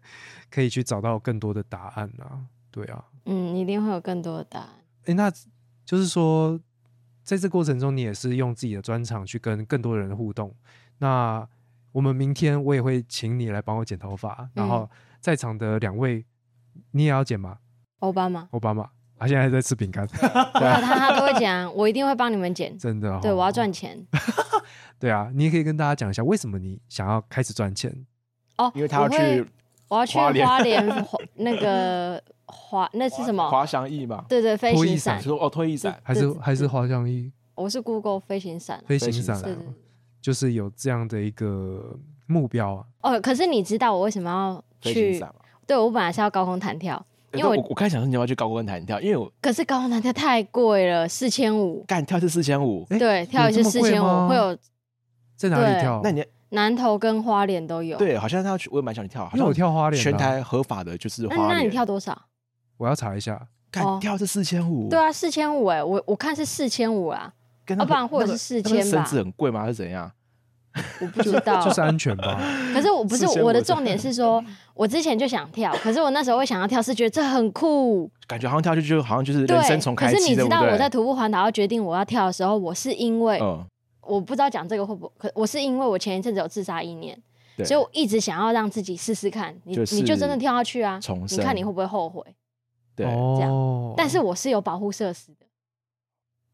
[0.50, 2.46] 可以去找到更多的答案啊。
[2.70, 4.70] 对啊，嗯，一定会有更多的答案。
[5.04, 5.30] 诶，那
[5.84, 6.58] 就是说，
[7.22, 10.54] 在这过程中，你也是用自己的专长去跟更多人互动。
[10.98, 11.46] 那
[11.92, 14.88] 我们明天我也会请你来帮我剪头发，然后
[15.20, 16.24] 在场的两位，
[16.92, 17.58] 你也要剪吗？
[18.00, 20.18] 欧巴马，奥巴马，他现在还在吃饼干，对
[20.66, 22.76] 啊，他他都会讲，我一定会帮你们剪。
[22.76, 23.20] 真的、哦。
[23.22, 24.04] 对，我要赚钱
[24.98, 28.06] 对啊，你也可以跟大家讲一下，为什么你想要开始赚钱？
[28.58, 28.72] 哦。
[28.74, 29.46] 因为他要去
[29.92, 33.46] 我要去花莲 那个滑那是什么？
[33.50, 35.22] 滑翔翼嘛，对对，飞行伞伞。
[35.22, 37.30] 说哦，推翼伞，还是还是滑翔翼？
[37.54, 39.42] 我我是 Google 飞行伞啊、飞行伞
[40.22, 41.94] 就是有这样的一个
[42.26, 42.84] 目标啊。
[43.02, 44.94] 哦，可是你知道我为什么要去？
[44.94, 45.34] 飞行伞嘛。
[45.66, 51.84] 对我本来是要高空弹跳，因为我我我刚才想说你要不要去高空弹跳，因为我可是高空弹跳太贵了，四千五。
[51.86, 54.56] 干跳是四千五，诶对，跳一次四千五，会有
[55.36, 56.00] 在哪里跳？
[56.02, 62.16] 那你南投跟花莲都有。，对，好像他要去，我也蛮想跳，好因为我跳花莲啊全台合法的就是那那你莲，跳多少？
[62.78, 63.48] 我要查一下。
[63.70, 67.32] 干哦跳是四千五，对，啊，四千五哎，我我看是四千五啊，
[67.64, 69.62] 跟要不然或者是那个4000吧绳子很贵吗？
[69.62, 70.12] 还是怎样？
[71.00, 71.64] 我不知道。
[71.64, 72.38] 就是安全吧？
[72.74, 79.94] 可是我不是4500我的重点是说，我之前就想跳，可是我那时候会想要跳，是觉得这很酷，感觉好像跳下去就好像就是对人生重。
[79.94, 80.60] 可开启，是你知道？
[80.60, 83.64] 我在徒步环岛要决定我要跳的时候，我是因为嗯，
[84.02, 87.20] 我不知道讲这个会不会，可我是因为我前一阵子有自杀意念，
[87.64, 92.22] 所以我一直想要让自己试试看，你就是你就真的跳下去啊，你看你会不会后悔？
[92.94, 95.46] 对，哦，但是我是有保护设施的，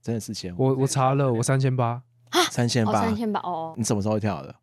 [0.03, 2.03] 真的四千五，我我查了，我三千八。
[2.31, 4.55] 啊，三千八三，千八哦，你什么时候跳的？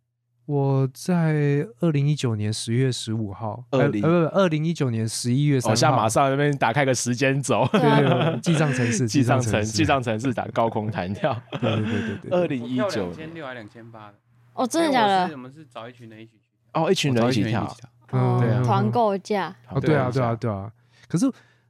[0.45, 14.15] 我在二零一九年十月十五号，二零呃不，二零一九年十一月三哦，号，现在马上那边打开个时间轴，对对 对，记账城市，记账城，市，记账城市打高空弹跳， 对对对对对二对，零一九两千六还两千八的，
[14.53, 17.89] 哦，真的假的我们是找一群人一起去，哦，一群人一起跳，群人一起跳。
[18.12, 20.71] 嗯对啊团购价，哦，对啊，对啊，对啊。
[21.08, 21.25] 可是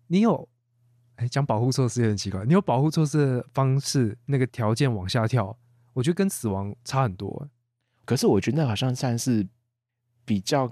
[0.08, 0.48] 你有，
[1.16, 2.44] 哎，讲保护措施也很奇怪。
[2.46, 5.58] 你有保护措施的方式，那个条件往下跳，
[5.94, 7.48] 我觉得跟死亡差很多。
[8.06, 9.46] 可是我觉得那好像算是
[10.24, 10.72] 比较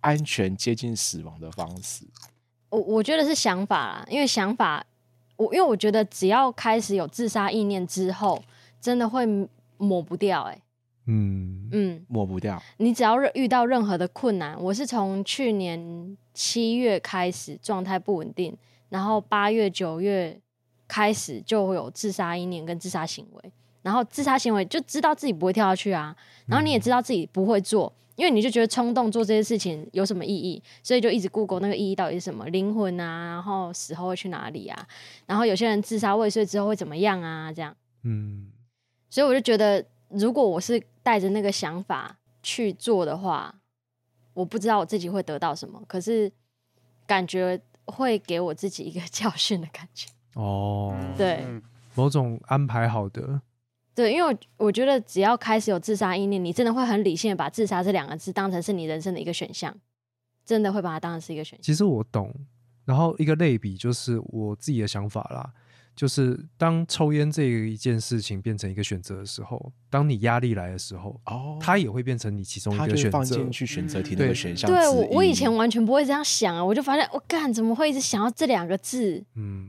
[0.00, 2.06] 安全、接近死亡的方式。
[2.70, 4.84] 我我觉得是想法啦，因为想法，
[5.36, 8.42] 我因为我觉得只要开始有自杀意念之后，
[8.80, 9.26] 真的会
[9.76, 10.62] 抹不掉、欸。
[11.06, 18.56] 嗯，嗯，抹不掉，你只要任遇到任何的困难，我是从去年七月开始状态不稳定，
[18.88, 20.40] 然后八月九月
[20.86, 26.16] 开始就会有自杀意念跟自杀行为，然后自杀行为就知道自己不会跳下去啊，
[26.46, 34.86] 然后你也知道自己不会做，因为你就觉得冲动做这些事情有什么意义，所以就一直 Google 那个意义到底是什么，灵魂啊，然后死后会去哪里啊，
[35.26, 37.74] 然后有些人自杀未遂之后会怎么样啊，这样。
[38.04, 38.50] 嗯，
[39.10, 43.54] 所以我就觉得，如果我是带着那个想法去做的话，
[44.34, 46.30] 我不知道我自己会得到什么，可是
[47.06, 50.08] 感觉会给我自己一个 教训的感觉。
[50.34, 51.44] 哦，对。
[51.46, 51.60] 嗯。
[51.94, 53.42] 某种安排好的，
[53.94, 59.74] 对，因为我我觉得只要开始有自杀意念，你真的会很理性的把自杀这两个字当成是你人生的一个选项，
[60.44, 61.62] 真的会把它当成是一个选项。
[61.62, 62.34] 其实我懂。
[62.84, 65.52] 然后一个类比就是我自己的想法啦，
[65.94, 73.10] 就是当抽烟这一件事情变成一个选择的时候，当你压力来的时候，哦，它也会变成你其中一个选择。
[73.12, 74.68] 放进去选择题那对个选项。
[74.68, 79.24] 对我，我以前完全不会这样想啊，我就发现我干怎么会一直想要这两个字？
[79.36, 79.68] 嗯，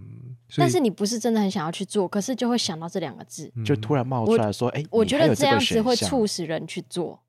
[0.58, 3.52] 但是你不是真的很想要去做，可是就会想到这两个字。
[3.56, 7.20] 嗯就突然冒出来说，哎，我觉得这样子会促使人去做，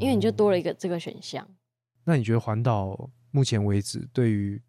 [0.00, 1.46] 因为你就多了一个这个选项。
[2.04, 4.60] 那你觉得环岛目前为止对于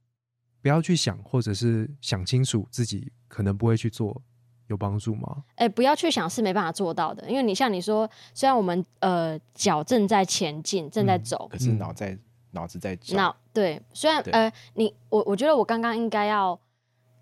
[0.62, 4.22] 不要去想，或者是想清楚自己可能不会去做，
[4.68, 5.44] 有帮助吗？
[5.56, 12.18] 哎、不要去想是没办法做到的，因为你像你说，虽然我们呃脚正在前进，正在嗯走，可是脑在
[12.52, 16.60] 脑子在转那、对，虽然呃你我我觉得我刚刚应该要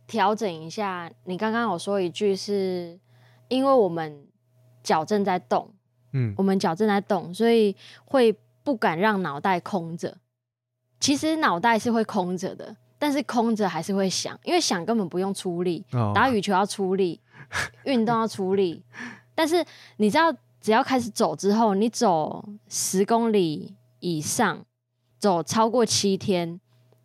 [0.07, 2.99] 调整一下，你刚刚有说一句是，
[3.47, 4.25] 因为我们
[4.83, 5.73] 脚正在动，
[6.13, 10.17] 嗯我们脚正在动，所以会不敢让脑袋空着。
[10.99, 17.19] 其实脑袋是会空着的，但是空着还是会想，因为想根本不用出力，哦打羽球要出力，
[17.83, 18.83] 运动要出力。
[19.35, 19.63] 但是
[19.97, 24.65] 你知道，只要开始走之后，你走十公里以上，
[25.19, 26.59] 走超过七天，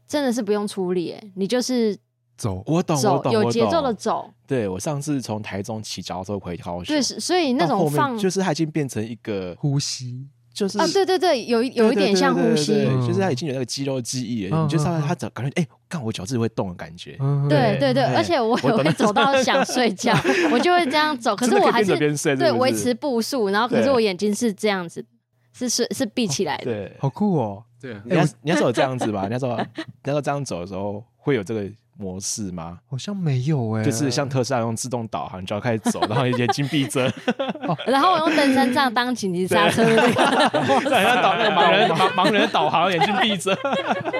[0.07, 1.99] 真的是不用出力，哎，你就是
[2.41, 3.93] 走，我懂，我走懂，有节奏的。
[3.93, 4.31] 走。
[4.47, 12.73] 对我上次从台中骑脚踏车回高雄，对，所以那种放就是它已经变成一个，呼吸，就是啊，对对对，有一有一点像呼吸。
[12.73, 14.57] 对对对对嗯就是它已经有那个肌肉记忆了。
[14.57, 17.17] 嗯你就上来，嗯嗯它只感觉哎，看我脚自己会动的感觉。
[17.21, 20.17] 嗯，对对对，而且我也会走到想 睡觉，
[20.51, 21.37] 我就会这样走。
[21.37, 21.95] 可是我还是
[22.37, 25.05] 对维持步数，然后可是我眼睛是这样子，
[25.53, 26.65] 是是是闭起来的。
[26.65, 27.63] 对，好酷哦。
[27.81, 29.27] 对啊，你要你要走这样子吧？
[29.27, 31.71] 你要说你要说这样走的时候会有这个
[32.01, 32.79] 模式吗？
[32.89, 37.13] 好像没有哎，就是像特斯拉用自动导航，你就要开始走，然后眼睛闭着，
[37.87, 43.53] 然后我用登山杖当紧急刹车的那导那个盲人盲 盲人的导航，眼睛闭着。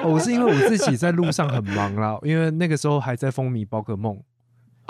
[0.03, 4.17] 哦我是因为我自己在路上很忙啦，因为那个时候还在风靡宝可梦，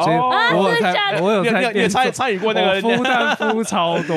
[0.04, 4.16] 所我有参，我有你有你有在你也参参与过那个我孵蛋孵超多，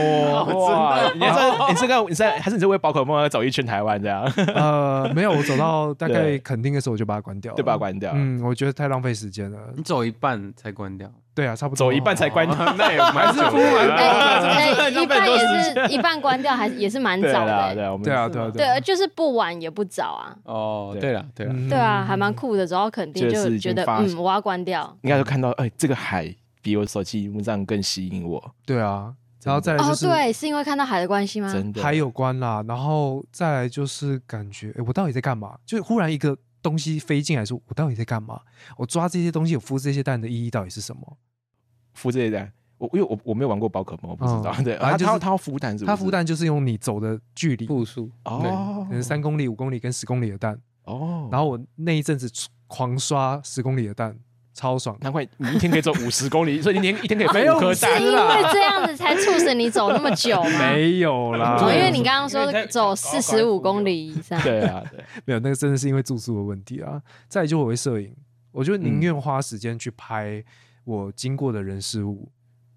[0.68, 0.98] 哇！
[1.14, 1.28] 你是
[1.72, 4.24] 你是个你是还是你是为宝可梦走一圈台湾这样？
[4.54, 9.58] 呃，没有，我走到 大概对垦丁的时候我就把它关掉了，对把它关掉嗯，我觉得太浪费时间了。
[9.76, 13.94] 你走一半才关掉，对啊，差不多走一半才关掉， 那也蛮久的。
[13.94, 17.74] 哎啊哎， 一半也是一半关掉，还是也是蛮对早的。
[17.74, 20.36] 对啊，对啊，对啊，对，啊，就是不晚也不早啊。
[20.44, 22.64] 哦，对对了对了，嗯对啊，还蛮酷的。
[22.66, 24.96] 然后肯定就觉得，嗯，我要关掉。
[25.02, 31.52] 应该就看到，哎，这个海比我手机荧幕上更吸引我，对啊，然后再来哦就，是对，是因为看到海的关系吗？
[31.52, 31.82] 真的。
[31.82, 35.54] 还有关啦，然后再来就是感觉，哎，我到底在干嘛？
[35.66, 38.40] 就忽然一个东西飞进来说，我到底在干嘛？
[38.78, 41.18] 我抓这些东西，我孵这些蛋的意义到底是什么？
[41.94, 44.52] 孵这些蛋，我因为我我没有玩过宝可梦，我不知道。
[44.58, 45.96] 嗯对，反正就是它它它要孵蛋是不是？
[45.96, 50.58] 它孵蛋就是用你走的距离，步数哦可，能三公里、五公里跟十公里的蛋。
[50.84, 52.28] 哦，然后我那一阵子
[52.66, 54.18] 狂刷十公里的蛋，
[54.54, 54.96] 超爽。
[55.00, 60.72] 难怪你一天可以走五十公里， 所以你一天一天可以飞没有是五颗蛋是因为这样子才促使你走那么久吗？
[60.72, 67.02] 没有啦，哦，因为你刚刚说走四十五公里以上，对啊，对，没有那个真的是因为住宿的问题啊。
[67.28, 68.14] 再就我会摄影，
[68.52, 70.42] 我就宁愿花时间去拍
[70.84, 72.30] 我经过的人事物，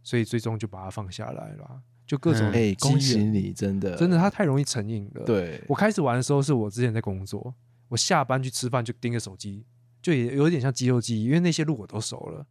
[0.04, 1.82] 所以最终就把它放下来了。
[2.08, 7.54] 就各种嗯哎，恭喜你，真的，真的它太容易成瘾了。，对，我开始玩的时候是我之前在工作，
[7.90, 9.66] 我下班去吃饭就盯着手机，
[10.08, 12.46] 就也有点像肌肉记忆，因为那些路我都熟了。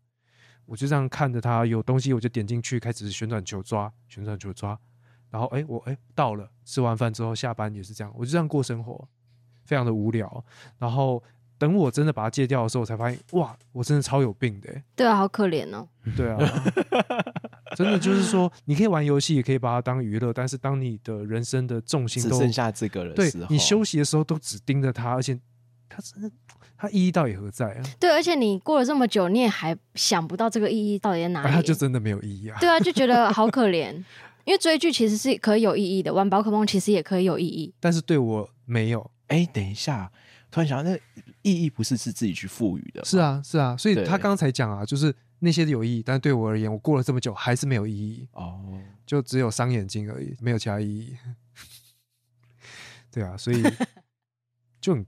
[0.66, 4.79] 我就这样看着它有东西，我就点进去开始旋转球抓，旋转球抓，
[5.31, 9.09] 然后哎我哎到了，吃完饭之后下班也是这样，我就这样过生活，
[9.64, 10.45] 非常的无聊。
[10.77, 11.23] 然后
[11.57, 15.88] 等我真的把它戒掉的时候，我才发现哇，我真的超有病的欸、对啊，好可怜哦。
[16.14, 16.37] 对啊，
[17.75, 25.40] 真的就是说，你可以玩游戏，也可以把它当娱乐，但是当你的人生的重心都只剩下这个人对时候，你休息的时候都只盯着它，而且
[25.88, 26.31] 它真的
[26.79, 27.83] 它意义到底何在啊？
[27.99, 31.67] 对，而且你过了这么久，你也还想不到这个意义到底在哪啊它里。
[31.67, 32.59] 就真的没有意义啊。
[32.61, 33.93] 对啊，就觉得好可怜。
[34.45, 37.75] 因为追剧其实是可以有意义的，玩宝可梦其实也可以有意义。
[37.81, 39.11] 但是对我没有。
[39.27, 40.12] 哎，等一下，
[40.53, 40.97] 突然想到，那
[41.43, 48.61] 意义不是是自己去赋予的，是，啊，是啊，所以他刚才讲啊，就是那些有意义，但是对我而言，我过了这么久还是没有意义，哦，
[49.05, 51.17] 就只有伤眼睛而已，没有其他意义。
[53.11, 53.61] 对啊，所以
[54.81, 55.05] 就很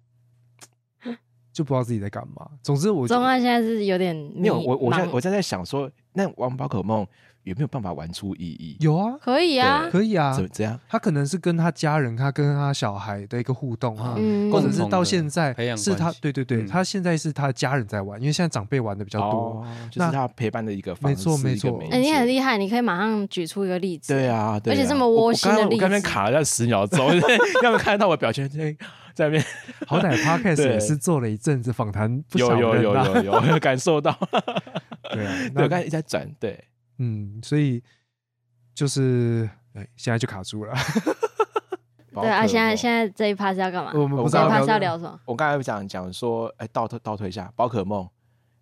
[1.58, 2.48] 就不知道自己在干嘛。
[2.62, 7.04] 总之我，钟汉现在是有点没有，我我现在我现在在想说，那玩宝可梦
[7.48, 8.76] 有没有办法玩出意义？
[8.80, 10.78] 有啊，可以啊，可以啊，怎么这样？
[10.88, 14.50] 他可能是跟他家人，他跟他小孩的一个互动啊，嗯。
[14.52, 16.66] 或者是到现在培养是他对对对，嗯。
[16.66, 19.30] 他现在是他家人在玩，因为现在长辈玩的比较多。
[19.30, 21.98] 哦，就是他陪伴的一个方式没式，错没错。
[21.98, 24.12] 你很介厉害，你可以马上举出一个例子。
[24.12, 24.76] 对啊，对啊。
[24.76, 27.08] 而且这么窝心的我我刚刚我刚刚例子卡了在十秒钟，
[27.64, 28.76] 要没看到我表情在
[29.14, 29.44] 在那边？
[29.86, 34.16] 好歹 podcast 也是做了一阵子访谈，不有有有有有有感受到，
[35.12, 36.62] 对啊，那我刚才一直在转，对，
[36.98, 37.82] 嗯，所以
[38.74, 40.74] 就是哎，现在就卡住了，
[42.14, 43.92] 对啊，现在现在在这一趴是要干嘛？
[43.94, 45.18] 我们不知这一趴是要聊什么？
[45.24, 48.08] 我刚才讲讲说，哎，倒退倒退一下，宝可梦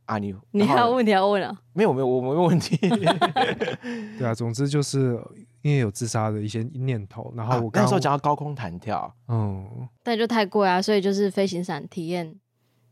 [0.04, 1.58] 啊，你你还有问题要问啊？
[1.72, 2.76] 没有没有我没有问题，
[4.18, 5.20] 对啊，总之就是
[5.62, 12.36] 因为有自杀的一些念头，然后啊我刚那时候讲到高空弹跳，嗯，但就太贵啊，所以就是飞行伞体验，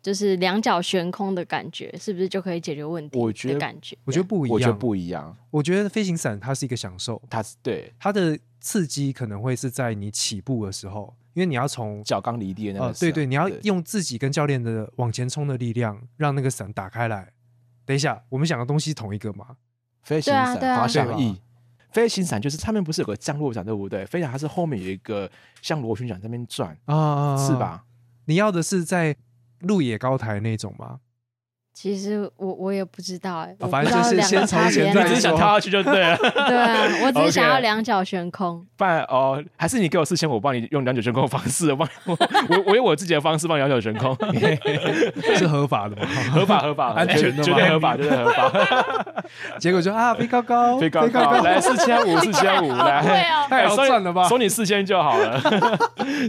[0.04, 3.18] 就是两脚悬空的感觉，是不是就可以解决问题？
[3.18, 17.32] 我觉得的感觉，我觉得不一样，我觉得不一样，我觉得飞行伞它是一个享受，它是对它的刺激可能会是在你起步的时候，因为你要从脚刚离地的那呃个对对，你要用自己跟教练的往前冲的力量，让那个伞打开来。
[17.86, 19.56] 等一下，我们想的东西是同一个吗？
[20.02, 21.40] 飞行伞、滑翔翼。
[21.92, 24.04] 飞行伞就是上面不是有个降落伞对不对？
[24.04, 25.30] 飞翔它是后面有一个
[25.62, 27.54] 像螺旋桨在那边转，啊，是？
[27.56, 27.86] 吧？
[28.26, 29.14] 你要的是在
[29.64, 30.96] 路野高台那种吗？
[31.76, 36.16] 其实我我也不知道哎、反正就是先从前你差别在哪只是想跳下去就对了。
[36.46, 38.64] 对啊，我只是 想要两脚悬空。
[38.76, 42.16] 不然哦，还是你给我四千，我帮你用两脚悬空的方式，我帮你我
[42.48, 44.16] 我我用我自己的方式帮你两脚悬空，
[45.36, 46.06] 是合法的吗？
[46.32, 49.24] 合法合法，安全的吗绝对合法，绝对合法。
[49.58, 55.40] 结果就啊，飞高高，飞高高，来四千五，四千五，来，对哦太好赚了吧收你四千就好了。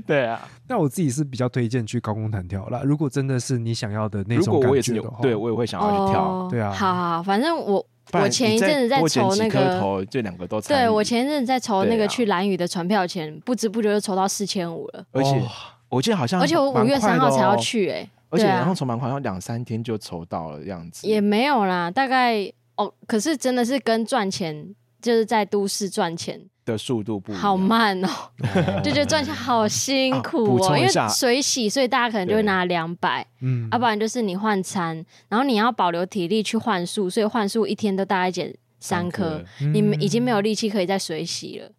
[0.08, 2.82] 对啊，那我自己是比较推荐去高空弹跳啦。
[2.84, 6.24] 如果真的是你想要的那如种感果我也是有觉的话，，对我也会想要去跳。
[6.24, 15.48] 哦 对啊好好好，反正我我前一阵子在筹那个，头，这两个都对我前一阵子在筹那个去蓝屿的船票钱，不知不觉就筹到四千五了，而且哦
[15.90, 21.08] 我记得好像而且我五月三号才要哦，去哎、而且然后筹蛮快，好像两三天就筹到了样子。
[21.08, 24.76] 也没有啦，大概哦，可是真的是跟赚钱，
[25.06, 28.10] 就是在都市赚钱的速度不好慢哦，
[28.84, 33.70] 就觉得赚钱好辛啊苦哦，因为水洗，所以大家可能就会拿两百，嗯。
[33.72, 41.70] 要不然就是你换餐，然后你要保留体力去换宿，所以换宿一天都大概减三颗，你们已经没有力气可以再水洗了，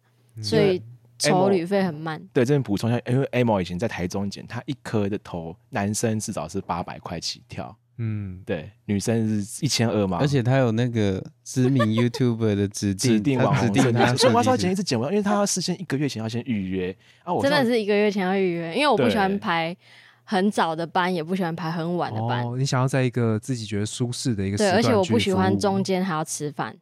[0.41, 0.81] 所以
[1.19, 2.21] 筹旅费很慢。
[2.31, 16.95] 对，这边补充一下，因为 Amo 以前在台中捡，他一颗的头男生至少是八百块起跳，嗯，对，女生是一千二嘛，而且他有那个知名 YouTuber 的指定，指定网红指定他，所以我要说设计师前一次剪不到，因为他要事先一个月前要先预约。
[17.23, 19.75] 啊，我真的是一个月前要预约，因为我不喜欢排
[20.23, 22.45] 很早的班，也不喜欢排很晚的班。
[22.45, 26.75] 哦，你想要在一个自己觉得舒适的一个时对，而且我不喜欢中间还要吃饭，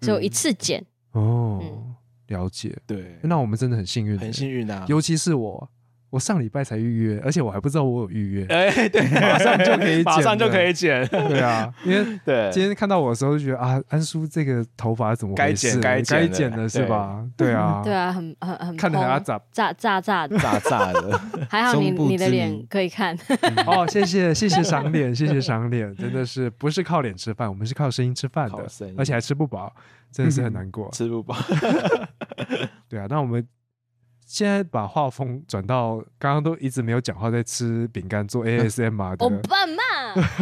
[0.00, 0.30] 只有一嗯。
[0.30, 0.84] 次剪。
[1.12, 1.94] 哦嗯，
[2.28, 2.76] 了解。
[2.86, 5.68] 对，那我们真的很幸运，很幸运啊，尤其是我，
[6.10, 8.46] 我上礼拜才预约，而且我还不知道我有预约。
[8.46, 15.72] 哎， 对，马上就可以马上就可以剪，对啊， 因为对，今天看到我的时候就觉得啊，安叔这个头发怎么该回事？
[15.72, 17.24] 剪该剪了该剪了是吧？
[17.36, 19.40] 对啊， 对啊，很很很看得还要蓬咋？
[19.52, 23.16] 炸炸炸的，炸炸的，还好你你的脸可以看。
[23.66, 28.66] 哦，谢谢谢谢赏脸，谢谢赏脸，真的是不是靠脸吃饭，我们是靠声音吃饭的
[28.96, 29.74] 而且还吃不饱，
[30.10, 30.90] 真的是很难过。
[30.92, 31.36] 吃不饱，
[32.88, 33.46] 对啊，那我们
[34.30, 39.82] 现在把画风转到刚刚都一直没有讲话，在吃饼干做 ASMR 欧的巴嘛，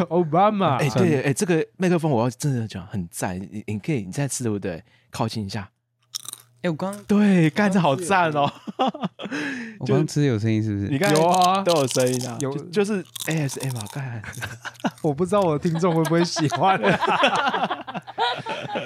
[0.09, 0.79] 奥巴马。
[0.79, 4.83] 哎，对，哎，这个麦克风我要真的讲很赞，你你可以你在吃对不对？
[5.13, 5.71] 靠近一下，
[6.63, 8.53] 哎，我刚对，干着好赞哦，
[9.79, 10.89] 我刚 吃有声音是不是？
[10.89, 14.21] 你看有啊，都有声音啊，有就就是 ASM 啊，干，
[15.01, 16.77] 我不知道我的听众会不会喜欢。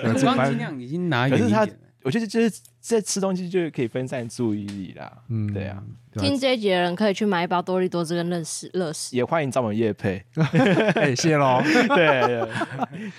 [0.04, 1.66] 我刚尽量已经拿远一点了。
[2.02, 5.82] 我觉得就是在吃东西就可以分散注意力啦，嗯对啊，
[6.14, 9.14] 听这一集的人可以去买一包多利多汁跟乐事乐事。
[9.16, 10.24] 也欢迎找我们叶配，
[10.96, 11.60] 哎，谢喽。
[11.64, 13.10] 对，对嗯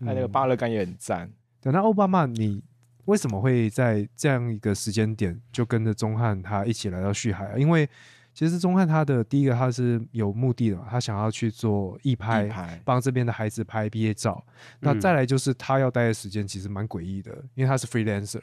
[0.06, 2.62] 他那个芭乐干也很赞，对，那奥巴马，你
[3.04, 7.54] 为什么会在这样一个时间点就跟着钟汉他一起来到旭海啊？
[7.56, 7.88] 因为
[8.34, 14.42] 其实钟汉他的第一个他是有目的的嘛，他想要去做义拍，一拍帮这边的孩子拍毕业照。
[14.80, 18.42] 那嗯再来就是他要待的时间其实蛮诡异的，因为他是 freelancer。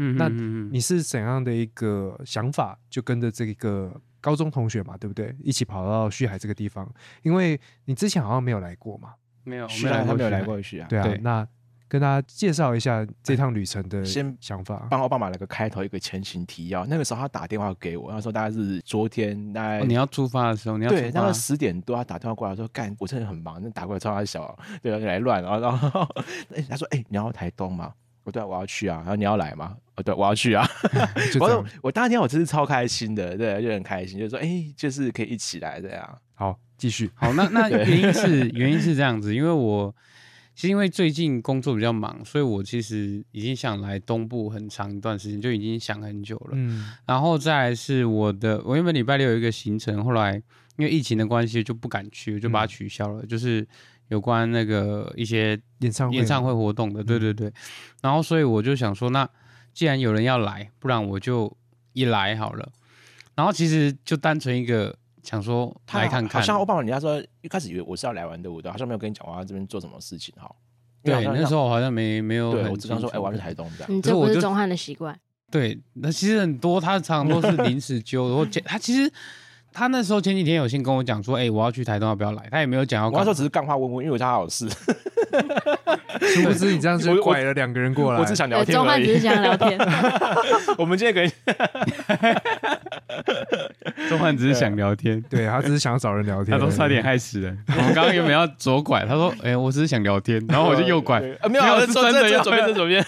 [0.00, 5.34] 嗯，那你是怎样的一个想法，就跟着这个高中同学嘛，对不对？
[5.42, 6.88] 一起跑到旭海这个地方，
[7.22, 11.02] 因为你之前好像没有来过嘛，没有，我徐来他没有没来来过去啊，对啊。
[11.02, 11.46] 对那
[11.88, 14.86] 跟大家介绍一下这趟旅程的先想法。
[14.90, 16.84] 帮奥巴马来个开头一个前情提要。
[16.86, 26.08] 那个时候他打电话给我，那时候大概是昨天，大概、哦你要出发的时候，你要对，出发那个十点多他打电话过来说，干，我真的很忙，那打过来超他小，对，就来乱，然后然后
[26.54, 27.92] 哎、他说，哎、你要台东吗？
[28.24, 28.98] 我对，我要去啊。
[28.98, 29.74] 然后你要来吗？
[29.96, 30.68] 哦，对，我要去啊。
[31.40, 36.18] 我说，我当天我真是超开心的，对，就很开心，就是说，哎、就是可以一起来这样。
[36.34, 37.10] 好，继续。
[37.14, 39.94] 好，那那原因是原因是这样子，因为我
[40.58, 46.50] 其实因为最近工作比较忙，所以我其实已经想来东部很长一段时间，就已经想很久了。
[46.54, 50.34] 嗯然后再来是我的，我原本礼拜六有一个行程，后来
[50.76, 53.24] 因为疫情的关系就不敢去，我就把它取消了。
[53.24, 53.64] 就是
[54.08, 57.52] 有关那个一些演唱会，演唱会活动的，对对对。
[58.02, 59.30] 然后所以我就想说，那
[59.72, 61.56] 既然有人要来，不然我就
[61.92, 62.68] 一来好了。
[63.36, 70.50] 然后其实就单纯一个想说他来看看，好像奥巴马，人家说一开始以为我是要来玩的，我都好像没有跟你讲我要这边做什么事情哈。
[71.02, 73.94] 对那时候好像没没有我只刚说，哎、我要去台东这样。
[73.94, 75.14] 你这不是钟汉的习惯，
[75.50, 79.10] 对，那其实很多他常常都是临时揪然后 他其实
[79.70, 82.48] 他那时候前几天有先跟我讲说，哎、我要去台东，要不要来？
[82.50, 83.10] 他也没有讲要。
[83.10, 84.66] 我那时候只是干话问问，因为我家还有事，
[86.34, 88.20] 殊不知你这样就拐了两个人过来。
[88.20, 88.84] 我只想聊，天而已。
[88.84, 89.78] 钟汉只是想聊天。
[90.78, 91.28] 我们今天可以
[94.08, 97.56] 钟汉只是想聊天，对他只是想找人聊天，他都差点害死人。
[97.68, 101.20] 我们刚刚原本要左拐，他说，哎、我只是想聊天，然后我就右拐。
[101.48, 103.04] 没有，真的要左边，这左边，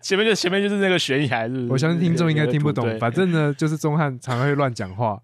[0.00, 1.66] 前面就前面就是那个悬崖，是不是？
[1.72, 5.18] 我相信听众应该听不懂，反正呢，就是钟汉常会乱讲话，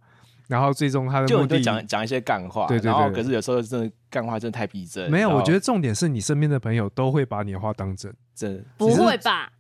[0.49, 5.11] 然后最终他的目的讲讲一些干话，对对然后对可是有时候真的干话真的太逼真。
[5.11, 5.31] 没有。
[5.31, 9.51] 我觉得重点是你身边的朋友都会把你的话当真，真的不会吧？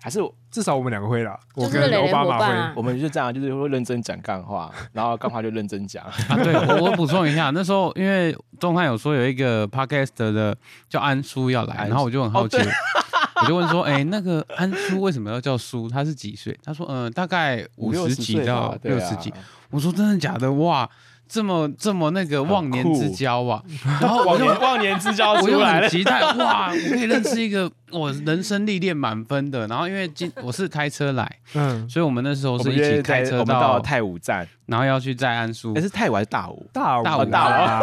[0.00, 1.40] 还是至少我们两个会啦。
[1.54, 6.04] 我就是跟奥巴马会，我们就这样，就是会认真讲干话， 然后干话就认真讲。
[6.04, 10.54] 啊，对我我补充一下，那时候因为钟汉有说有一个 podcast 的
[10.90, 12.62] 叫安叔要来，然后我就很好奇，哦
[13.42, 15.88] 我就问说，哎、那个安叔为什么要叫叔？
[15.88, 16.54] 他是几岁？
[16.62, 19.32] 他说，嗯、大概五十几到六十几。
[19.70, 20.52] 我说真的假的？
[20.52, 20.88] 哇，
[21.34, 23.60] 这么这么那个忘年之交啊！
[24.00, 29.66] 然后我忘就年忘年之交我就出来了，很期待 哇，我可以认识一个我人生历练满分的。
[29.66, 35.80] 然后因为今我是开车来，嗯，所以我们那时候是一起开车我们到到，太武站，然后要去载安叔哎，。
[35.80, 36.64] 是太武还是大武？
[36.72, 37.80] 大大武武大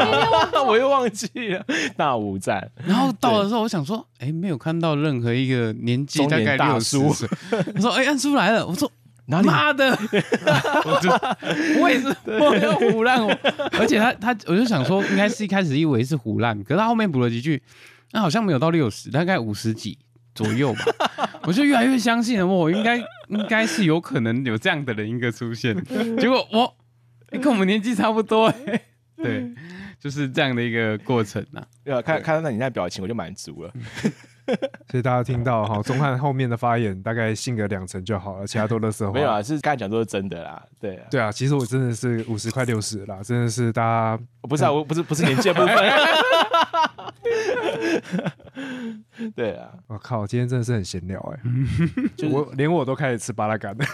[0.64, 1.62] 武 我又忘记了
[1.98, 2.72] 大武站。
[2.86, 7.30] 然后到的时候，我想说，哎，没有看到任何一个年纪中年大概六大叔十岁。
[7.76, 8.66] 我说，哎，安叔来了。
[8.66, 8.90] 我说，
[9.28, 9.48] 哪里？
[9.48, 9.92] 妈的，
[10.86, 11.10] 我就
[11.82, 13.32] 我也是，我要胡烂我。
[13.80, 17.62] 而且他他，我就想说，应该是一开始以为是胡烂，可是他后面补了几句，
[18.12, 19.98] 那好像没有到六十，大概五十几
[20.36, 21.30] 左右吧。
[21.44, 25.76] 我就越来越相信了，我应该应该是有可能有这样的人一个出现。
[26.18, 26.76] 结果我、
[27.32, 28.82] 哎跟我们年纪差不多、哎
[29.16, 29.50] 对，
[30.00, 31.64] 就是这样的一个过程啊。
[31.84, 33.72] 对啊，看看到你那表情，我就满足了。
[34.90, 39.14] 所以大家听到哈，钟汉后面的发言大概信个两成就好了， 其他都乐色话。
[39.14, 40.62] 没有啊，是刚才讲都是真的啦。
[40.80, 45.76] 对啊，对啊，其实我真的是五十快六十啦，真的是大家不是啊，我不是不是年纪的部分。
[49.36, 51.40] 对啊，我靠，今天真的是很闲聊哎、
[52.30, 53.86] 我连我都开始吃巴拉干了。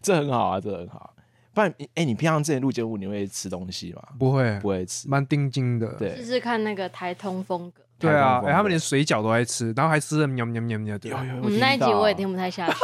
[0.00, 1.14] 这很好啊，这很好。
[1.54, 4.02] 不然，哎、你平常之前录节目，你会吃东西吗？
[4.18, 5.08] 不会，不会吃。
[5.08, 5.94] 蛮定睛的。
[5.98, 7.82] 对试试看那个台通风格。
[7.98, 11.08] 对啊，哎他们连水饺都爱吃，然后还吃的喵喵喵喵的。
[11.08, 12.74] 有有有，嗯，那一集我也听不太下去。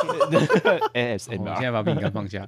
[0.94, 2.46] ASM 啊我现在把饼干放下。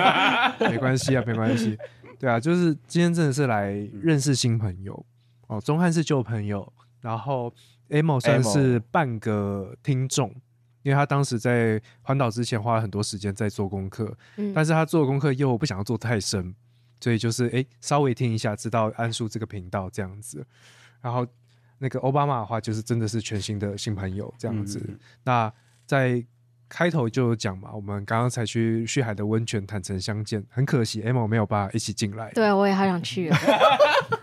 [0.68, 1.78] 没关系啊，没关系。
[2.18, 5.06] 对啊，就是今天真的是来认识新朋友
[5.46, 5.60] 哦。
[5.60, 7.52] 钟汉是旧朋友，然后
[7.88, 10.34] Amo 算是半个听众，
[10.82, 16.54] 因为他当时在环岛之前花了很多时间在做功课，嗯，但是他做功课又不想要做太深，
[17.00, 20.44] 所以就是哎稍微听一下，知道安叔这个频道这样子。
[21.00, 21.26] 然后
[21.78, 24.80] 那个奥巴马的话，就是真的是全新的新朋友这样子。
[24.88, 25.52] 嗯那
[25.84, 26.24] 在
[26.68, 32.30] 开头就有讲嘛，我们刚刚才去旭海的温泉坦诚相见，很可惜 emo 没有办法一起进来。
[32.32, 33.36] 对我也好想去哦。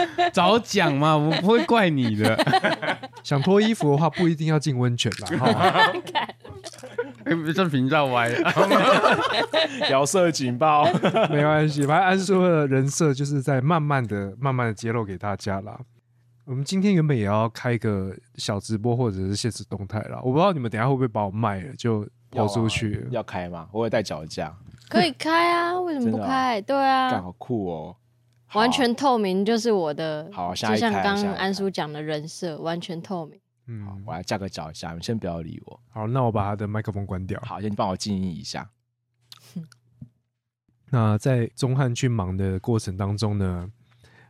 [0.32, 2.36] 早讲嘛，我不会怪你的。
[3.22, 5.92] 想脱衣服的话，不一定要进温泉啦。
[7.54, 8.52] 这频道歪了。
[9.90, 10.84] 摇色警报。
[11.30, 15.78] 没关系，反正安叔的人设就是在慢慢的、慢慢的揭露给大家啦。
[16.44, 23.04] 我们今天原本也要开个小直播或者是现实动态啦，我不知道你们等下会不会把我卖了，就抛出去。
[23.10, 23.66] 要开吗？
[23.72, 24.54] 我会带脚架，
[24.88, 26.60] 可以开啊，为什么不开？
[26.60, 27.96] 对干啊，好酷哦！
[28.52, 33.40] 完全透明就是我的，好下就像刚刚安叔讲的人设，完全透明。
[33.66, 35.80] 嗯，我来架个脚架，你先不要理我。
[35.90, 37.40] 好，那我把他的麦克风关掉。
[37.44, 38.70] 好，先帮我静音一下。
[40.90, 43.68] 那在钟汉去忙的过程当中呢，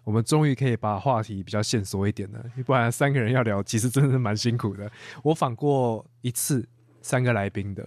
[0.05, 4.91] 我们终于可以把话题比较线索一点了，不然三个人要聊，其实真的是蛮辛苦的。
[5.23, 6.67] 我访过一次
[7.03, 7.87] 三个来宾的，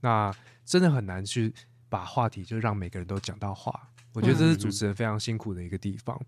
[0.00, 1.54] 那真的很难去
[1.90, 3.90] 把话题就让每个人都讲到话。
[4.16, 6.18] 我觉得这是主持人非常辛苦的一个地方，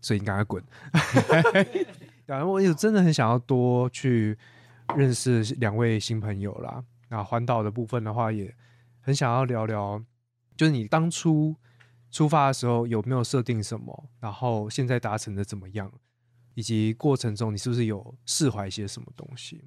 [0.00, 0.64] 所以你赶快滚。
[2.24, 4.34] 然后我有真的很想要多去
[4.96, 6.82] 认识两位新朋友啦。
[7.10, 8.56] 那环岛的部分的话，也
[9.02, 10.02] 很想要聊聊，
[10.56, 11.54] 就是你当初
[12.10, 15.92] 出发的时候有没有设定什么，然后现在达成的怎么样，
[16.54, 19.62] 以及过程中你是不是有释怀一些什么东西？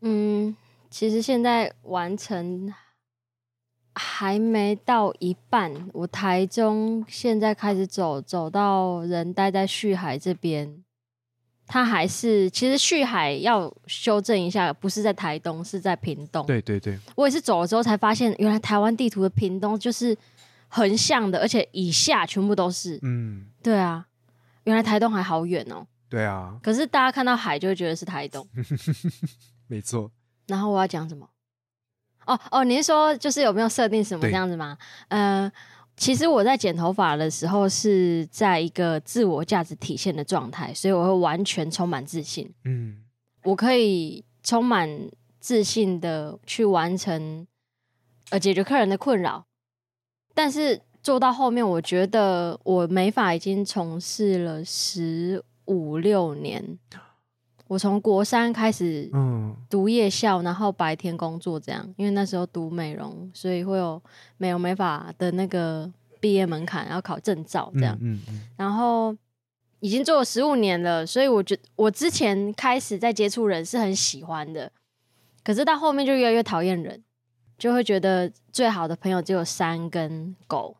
[0.00, 0.56] 嗯，
[0.88, 2.72] 其实现在完成
[4.20, 5.72] 还没到一半。
[5.94, 10.84] 我台中现在开始走，走到人待在旭海这边，
[11.66, 16.44] 它还是其实旭海要修正一下，不是在台东，是在屏东。
[16.44, 20.14] 对对对，我也是走了之后才发现，原来台湾地图的屏东就是
[20.68, 22.98] 横向的，而且以下全部都是。
[23.00, 24.06] 嗯，对啊，
[24.64, 25.86] 原来台东还好远哦。
[26.10, 28.46] 对啊，可是大家看到海就会觉得是台东。
[29.66, 30.12] 没错，
[30.46, 31.26] 然后我要讲什么？
[32.26, 34.76] 哦哦，您说就是有没有设定什么对这样子吗？
[35.08, 35.50] 呃，
[35.96, 42.98] 其实我在剪头发的时候是在一个自我价值体现的状态，所以我会完全充满自信，嗯
[43.44, 44.88] 我可以充满
[45.40, 47.46] 自信的去完成
[48.28, 49.44] 呃解决客人的困扰，
[50.34, 56.78] 但是做到后面，我觉得我美发已经从事了十五六年。
[57.70, 64.02] 我从国三开始嗯读夜校，然后白天工作这样，因为那时候读美容，所以会有
[64.38, 67.96] 美容美发的那个毕业门槛，要考证照这样。
[68.00, 69.16] 嗯嗯然后
[69.78, 74.72] 已经做了十五年了，所以我觉我之前开始在接触人是很喜欢的，
[75.44, 77.00] 可是到后面就越来越讨厌人，
[77.56, 80.76] 就会觉得最好的朋友只有山跟狗，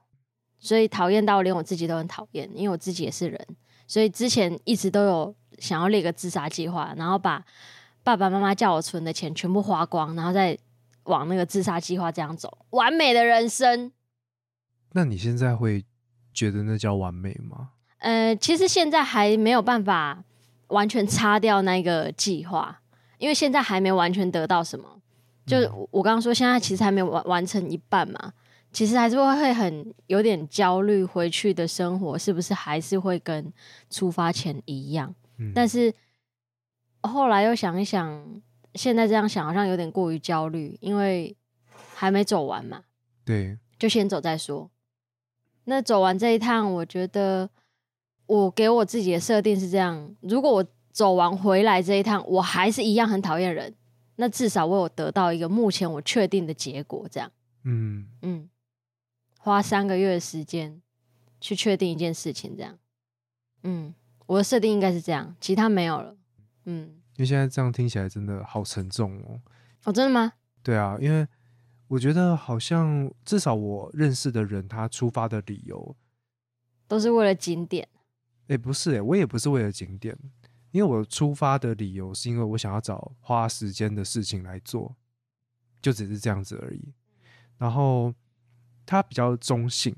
[0.59, 3.47] 所以讨厌到连我自己都很讨厌，因为我自己也是人，
[3.86, 7.45] 所以之前一直都有想要列个自杀计划，然后把
[8.03, 10.59] 爸爸妈妈叫我存的钱全部花光，然后再
[11.05, 13.93] 往那个自杀计划这样走，完美的人生。
[14.93, 15.85] 那你现在会
[16.33, 17.71] 觉得那叫完美吗？
[17.99, 20.25] 呃，其实现在还没有办法
[20.69, 22.81] 完全擦掉那个计划，
[23.19, 25.01] 因为现在还没完全得到什么。
[25.47, 28.33] 就是我我刚刚说，现在其实还没有完完成一半嘛，
[28.73, 33.53] 其实还是会会很有点焦虑，回去的生活是不是还是会跟
[33.91, 35.13] 出发前一样？
[35.41, 35.93] 嗯但是
[37.03, 38.41] 后来又想一想，
[38.74, 41.36] 现在这样想好像有点过于焦虑，因为
[41.95, 42.84] 还没走完嘛。
[43.24, 44.70] 对，就先走再说。
[45.64, 47.49] 那走完这一趟，我觉得
[48.26, 53.74] 我给我自己的设定是这样：如果我走完回来这一趟，我还是一样很讨厌人，
[54.16, 57.07] 那至少我有得到一个目前我确定的结果。
[57.11, 57.30] 这样，
[57.64, 58.51] 嗯嗯，
[59.38, 60.82] 花三个月的时间
[61.41, 62.78] 去确定一件事情，这样。
[63.62, 63.95] 嗯，
[64.31, 66.16] 我的设定应该是这样，其他没有了。
[66.64, 66.83] 嗯，
[67.16, 69.41] 因为现在这样听起来真的好沉重哦。
[69.87, 70.35] 哦，真的吗？
[70.62, 71.26] 对啊，因为
[71.89, 75.97] 我觉得好像至少我认识的人，他出发的理由，
[76.87, 77.89] 都是为了景点。
[78.47, 80.16] 哎，不是哎，我也不是为了景点，
[80.70, 84.95] 因为我出发的理由是因为我想要找花时间的事情来做，
[85.83, 86.95] 就只是这样子而已。
[87.59, 88.14] 然后
[88.87, 89.93] 他比较中性，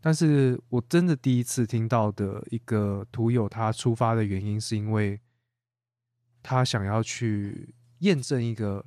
[0.00, 5.20] 但是我真的第一次听到的一个图友，他出发的原因是因为
[6.42, 8.84] 他想要去验证一个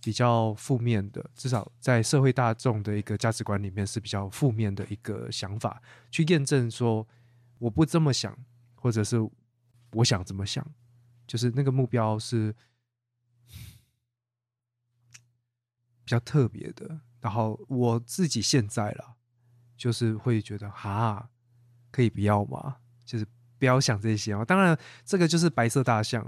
[0.00, 7.06] 比较负面的，至少在社会大众的一个价值观里面是比较负面的一个想法，去验证说
[7.58, 8.36] 我不这么想，
[8.74, 9.18] 或者是
[9.92, 10.66] 我想这么想，
[11.26, 12.54] 就是那个目标是
[16.02, 17.00] 比较特别的。
[17.20, 19.14] 然后我自己现在啦，
[19.82, 21.28] 就是会觉得哈，
[21.90, 22.76] 可以不要吗？
[23.04, 23.26] 就是
[23.58, 24.44] 不要想这些哦。
[24.44, 26.24] 当然，这个就是白色大象。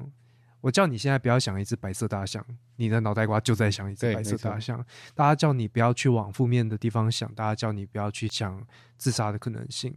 [0.60, 2.44] 我叫你现在不要想一只白色大象，
[2.74, 4.84] 你的脑袋瓜就在想一只白色大象。
[5.14, 9.96] 大家叫你不要去往负面的地方想，大家叫你不要去想自杀的可能性。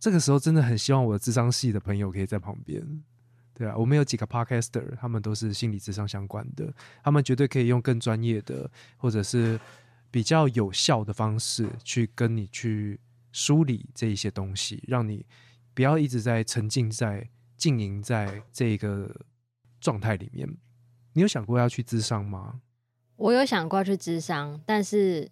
[0.00, 3.04] 这个时候真的很希望我的智商系的朋友可以在旁边。
[3.54, 6.74] 对啊，我们有几个 podcaster，他们都是心理智商相关的，
[7.04, 9.60] 他们绝对可以用更专业的或者是
[10.10, 12.98] 比较有效的方式去跟你去
[13.32, 15.26] 梳理这一些东西，让你
[15.74, 19.14] 不要一直在沉浸在经营在这个
[19.80, 20.48] 状态里面。
[21.12, 22.60] 你有想过要去智商吗？
[23.16, 25.28] 我有想过要去智商，但是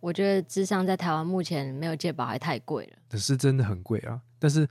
[0.00, 4.20] 我觉得智商在台湾目前没有借保还太贵了，可是真的很贵啊。
[4.38, 4.68] 但是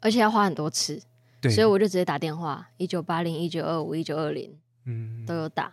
[0.00, 1.02] 而且要花很多次，
[1.40, 5.72] 对，所以我就直接打电话，一九八零、一九二五、一九二零嗯都有打。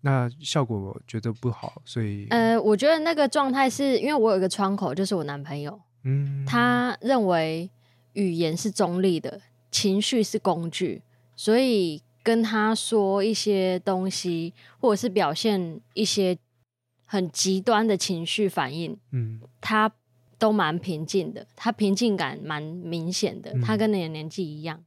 [0.00, 7.68] 那效果我觉得不好，所以呃，我觉得那个状态是因为我有一个窗口，就是我男朋友，嗯，他认为
[8.12, 9.40] 语言是中立的，
[9.70, 11.02] 情绪是工具，
[11.34, 16.38] 所以跟他说一些东西，或者是表现一些
[17.04, 19.40] 很极端的情绪反应，嗯。
[19.60, 19.90] 他
[20.38, 23.60] 都蛮平静的，他平静感蛮明显的，嗯。
[23.60, 24.84] 他跟你的年纪一样，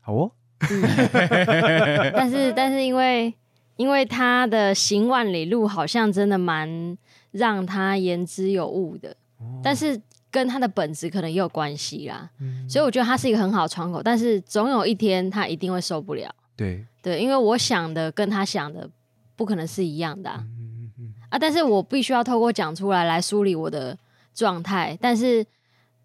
[0.00, 0.32] 好哦，
[2.12, 3.32] 但是但是因为
[3.78, 6.98] 因为他的行万里路好像真的蛮
[7.30, 9.16] 让他言之有物的，
[9.62, 9.98] 但是
[10.30, 12.28] 跟他的本质可能也有关系啦。
[12.40, 12.68] 嗯。
[12.68, 16.28] 所以我觉得他是一个很好的窗口，但是总有一天他一定会受不了。
[16.56, 18.90] 对，对，因为我想的跟他想的
[19.36, 23.96] 不可能是一样的啊，嗯嗯嗯啊但是我必须要透过讲出来来梳理我的
[24.34, 25.46] 状态，但是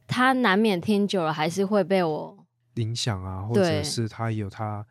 [0.07, 2.37] 他难免听久了还是会被我
[2.75, 4.85] 影响啊，或者是他有他，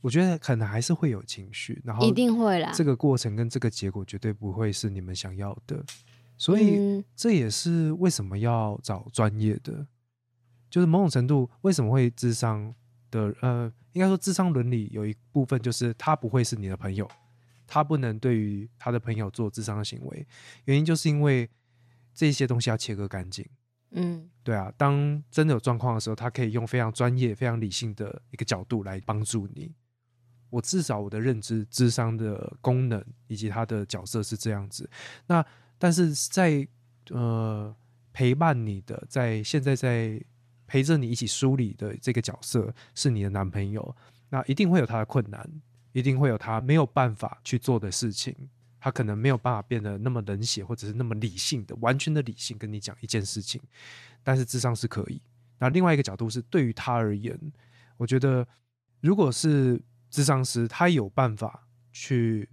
[0.00, 2.70] 我觉得可能还是会有情绪，然后一定会啦。
[2.72, 5.84] 这个过程跟这个结果绝对不会是你们想要的，
[6.36, 9.86] 所以嗯这也是为什么要找专业的，
[10.70, 12.74] 就是某种程度为什么会智商
[13.10, 17.08] 的呃，应该说智商伦理有一部分就是他不会是你的朋友，
[17.66, 20.26] 他不能对于他的朋友做智商的行为，
[20.66, 21.48] 原因就是因为
[22.14, 23.44] 这些东西要切割干净。
[23.92, 29.72] 嗯对啊，当真的有状况的时候，他可以用非常专业、非常理性的一个角度来帮助你。
[30.50, 34.88] 我至少我的认知，智商的功能以及他的角色是这样子。
[35.26, 35.44] 那
[35.78, 36.66] 但是在
[37.10, 37.74] 呃
[38.12, 40.20] 陪伴你的，在现在在
[40.66, 43.96] 陪着你一起梳理的这个角色是你的男朋友，
[44.30, 45.48] 那一定会有他的困难，
[45.92, 48.34] 一定会有他没有办法去做的事情。
[48.78, 53.60] 他可能没有办法变得那么冷血，或者是那么理性的、完全的理性跟你讲一件事情，
[54.22, 55.20] 但是智商是可以。
[55.58, 57.36] 那另外一个角度是，对于他而言，
[57.96, 58.46] 我觉得
[59.00, 59.80] 如果是
[60.10, 62.48] 智商师，他有办法去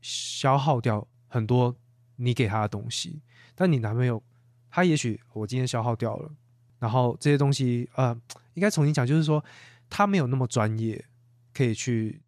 [0.00, 1.76] 消耗掉很多
[2.16, 3.22] 你给他的东西，
[3.54, 4.22] 但你男朋友
[4.70, 6.30] 他也许我今天消耗掉了，
[6.78, 8.14] 然后这些东西呃，
[8.54, 9.44] 应该重新讲，就是说
[9.88, 11.04] 他没有那么专业，
[11.52, 12.22] 可以去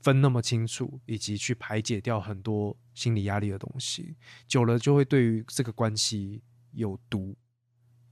[0.00, 6.42] 分那么清楚，以及去排解掉很多心理压力的东西，久了就会对于这个关系
[6.72, 7.36] 有毒。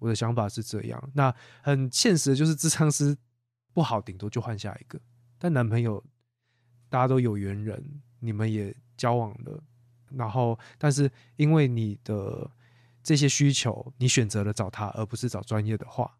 [0.01, 1.11] 我的想法是这样。
[1.15, 3.17] 那很现实的就是，智商师
[3.73, 5.01] 不好，顶多就换下一个。
[5.45, 6.03] 但男朋友
[6.89, 9.63] 大家都有缘人，你们也交往了，
[10.09, 12.51] 然后但是因为你的
[13.03, 16.17] 这些需求，你选择了找他，而不是找专业的话，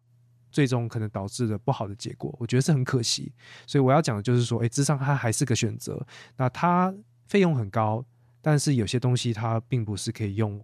[0.51, 3.33] 最终可能导致了不好的结果，我觉得是很可惜。
[3.65, 6.05] 所以我要讲的就是说，诶，智商它还是个选择，
[6.37, 6.93] 那它
[7.25, 8.05] 费用很高，
[8.43, 10.63] 但是有些东西它并不是可以用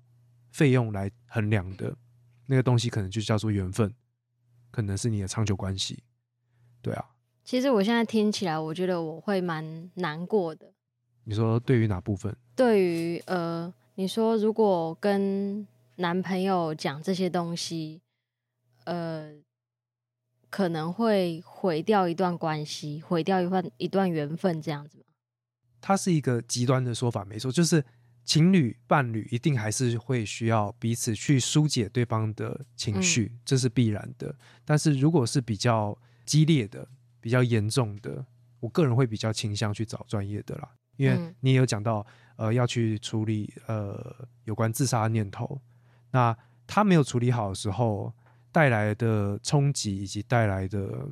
[0.51, 1.97] 费用来衡量的，
[2.45, 3.91] 那个东西可能就叫做缘分，
[4.69, 6.03] 可能是你的长久关系，
[6.79, 7.05] 对啊。
[7.43, 10.73] 其实我现在听起来，我觉得我会蛮难过的。
[11.23, 12.35] 你说对于哪部分？
[12.55, 15.67] 对于呃，你说如果跟
[15.97, 18.01] 男朋友讲这些东西，
[18.85, 19.31] 呃，
[20.49, 25.03] 可能会毁掉一段关系，毁掉一段一段缘分这样子吗？
[25.79, 27.83] 它是一个极端的说法，没错，就是
[28.23, 34.35] 情侣伴侣一定还是会需要彼此去疏解对方的情绪，这是必然的。
[34.63, 36.87] 但是如果是比较激烈的、
[37.21, 38.25] 比较严重的，
[38.59, 40.67] 我个人会比较倾向去找专业的啦，
[40.97, 41.33] 因为嗯。
[41.39, 42.05] 你也有讲到，
[42.35, 45.61] 呃，要去处理呃有关自杀的念头，
[46.11, 46.35] 那
[46.67, 48.13] 他没有处理好的时候
[48.51, 51.07] 带来的冲击以及带来的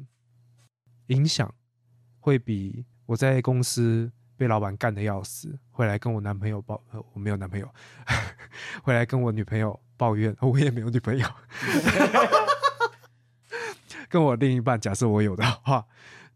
[1.08, 1.54] 影响，
[2.20, 7.70] 会比我在公司被老板干的要死，回来跟我男朋友抱，呃，我没有男朋友，
[8.84, 11.28] 回来跟我女朋友抱怨，我也没有女朋友，
[14.10, 15.86] 跟我另一半，假设我有的话，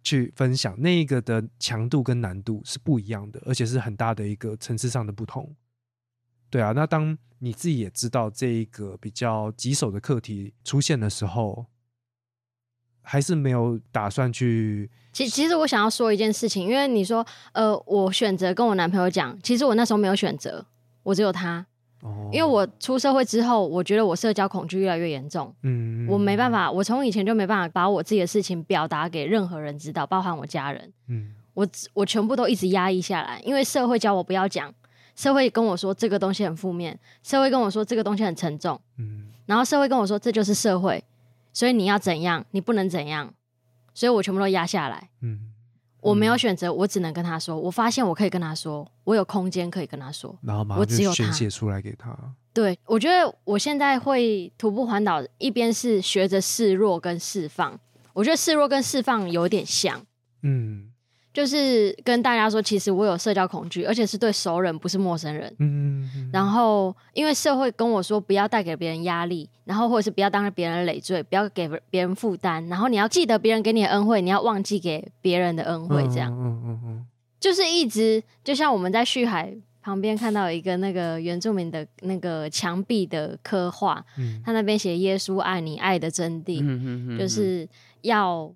[0.03, 5.55] 去分享那一个的强度跟难度是不一样的，而且是很大的一个层次上的不同。
[6.49, 11.65] 对啊，那当你自己也知道这一个比较棘手的课题出现的时候，
[13.01, 20.65] 还是没有打算去其其实我想要说一件事情，因为你说，呃，我选择跟我男朋友讲，其实我那时候没有选择，
[21.03, 21.65] 我只有他，
[22.03, 31.33] 哦，因为我出社会之后，我觉得我社交恐惧越来越严重，嗯我没办，法，我从以前就没办法把我自己的事情表达给任何人知道，包含我家人，嗯。
[31.55, 34.73] 我我全部都一直压抑下来，因为社会教我不要讲，
[35.15, 39.27] 社会跟我说这个东西很负面，社会跟我说这个东西很沉重，嗯。
[39.45, 41.03] 然后社会跟我说这就是社会，
[41.53, 43.31] 所以你要怎样，你不能怎样，
[43.93, 45.09] 所以我全部都压下来。
[45.21, 45.41] 嗯，
[46.03, 47.57] 我没有选择，我只能跟他说。
[47.57, 50.37] 我发现我可以跟他说，我有空间可以跟他说。
[50.41, 52.17] 然后马上就我只有他宣泄出来给他，
[52.53, 57.79] 对我觉得我现在会徒步环岛，一边是学着示弱跟释放。
[58.13, 60.05] 我觉得示弱跟释放有点像，
[60.43, 60.91] 嗯
[61.33, 65.53] 就是跟大家说，其实我有社交恐惧，而且是对熟人，不是陌生人。
[65.57, 76.31] 嗯嗯，然后，因为社会跟我说不要带给别人压力，然后或者是不要当着别人累赘，不要给别人负担，然后你要记得别人给你的恩惠，你要忘记给别人的恩惠，这样。
[76.31, 77.05] 嗯嗯嗯
[77.39, 84.39] 就是一直就像我们在旭海旁边看到一个那个原住民的那个墙壁的刻画，嗯。
[84.45, 87.67] 他那边写耶稣爱你爱的真谛，嗯哼哼就是
[88.01, 88.53] 要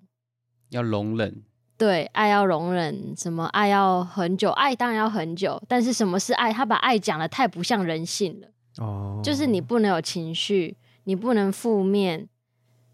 [0.70, 1.42] 要容忍，
[1.78, 6.52] 对爱要容忍，什么爱要很久，爱当然要很久，但是什么是爱？
[6.52, 8.48] 他把爱讲的太不像人性了，
[8.84, 12.28] 哦，就是你不能有情绪，你不能负面，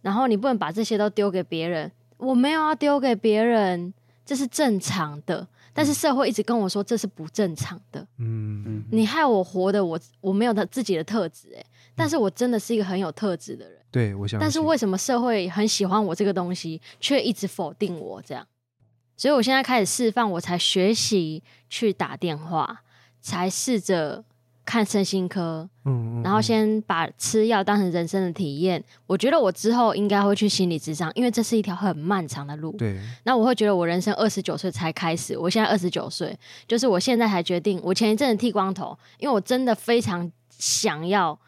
[0.03, 1.91] 然后你不能把这些都丢给别人。
[2.19, 3.93] 我没有要丢给别人，
[4.25, 5.49] 这是正常的。
[5.77, 11.65] 但是社会一直跟我说这是不正常的，嗯嗯，你害我活的我我没有他自己的特质哎，
[11.97, 13.81] 但是我真的是一个很有特质的人。
[13.91, 18.47] 对我想，但是为什么社会很喜欢我这个东西，却一直否定我这样？
[19.17, 22.83] 所以我现在开始释放，我才学习去打电话，
[23.21, 24.25] 才试着
[24.65, 28.83] 看身心科，嗯，嗯然后嗯先把吃药当成人生的体验。
[29.07, 32.73] 我觉得我之后应该会去心理咨商，因为这是一条很漫长的路。
[32.77, 36.37] 对，那我会觉得我人生二十九岁才开始，我现在二十九岁，
[36.67, 41.39] 就是我现在才决定，我前一阵子剃光头，因为我真的非常想要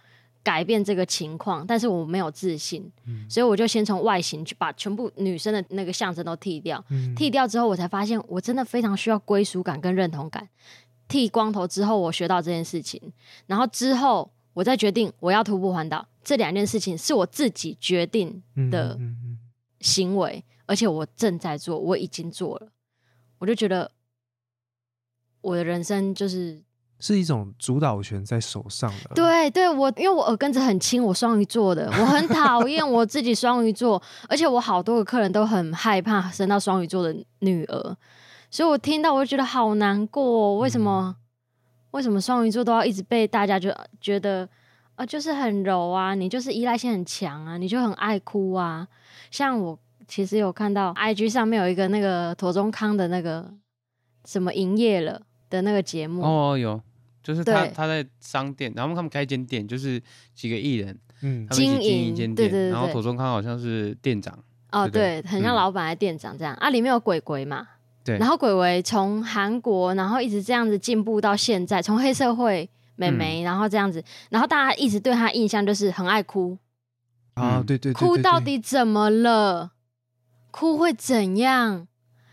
[0.47, 3.29] 改变这个情况，但是我没有自信，嗯。
[3.29, 6.83] 所以我就先从外形去把全部女生的那个象征都剃掉。
[6.91, 7.13] 嗯。
[7.17, 10.49] 剃掉之后，我才发现我真的非常需要归属感跟认同感。
[11.09, 13.13] 剃光头之后，我学到这件事情，
[13.47, 18.41] 然后之后我再决定我要徒步环岛，这两件事情是我自己决定
[18.71, 18.97] 的
[19.81, 22.69] 行为，而且我正在做，我已经做了，
[23.39, 23.91] 我就觉得
[25.41, 26.63] 我的人生就是
[26.99, 37.97] 是一种主导权在手上的，对对，我因为我耳根子很轻，我双鱼座的，我很讨厌我自己双鱼座，而且我好多个客人都很害怕生到双鱼座的女儿，
[38.51, 41.17] 所以我听到我就觉得好难过哦、为什么？
[41.93, 44.47] 为什么双鱼座都要一直被大家就觉得
[44.97, 48.89] 啊、就是很柔啊，你就是依赖性很强啊，你就很爱哭啊？
[49.31, 49.79] 像我
[50.09, 53.51] 其实有看到 IG 上面有一个那个陀中康的那个
[54.25, 55.21] 什么营业了
[55.51, 56.81] 的那个节目，哦，有，
[57.27, 60.01] 就是他他在商店，然后他们开一间店，就是
[60.33, 64.39] 几个艺人，嗯他们一起经经营营一间店，对对对对然后左中康好像是店长，
[64.71, 65.57] 哦，对很像嗯。
[65.57, 67.67] 老板的店长这样、啊，里面有鬼鬼嘛，
[68.05, 68.17] 对。
[68.19, 74.01] 然后鬼鬼从韩国，然后一直这样子进步到现在，从黑社会美眉，然后这样子，
[74.31, 76.57] 然后大家一直对他印象就是很爱哭，
[77.35, 77.67] 啊，嗯。
[77.67, 79.73] 对对对，对对哭到底怎么了？
[80.53, 81.89] 哭会怎样？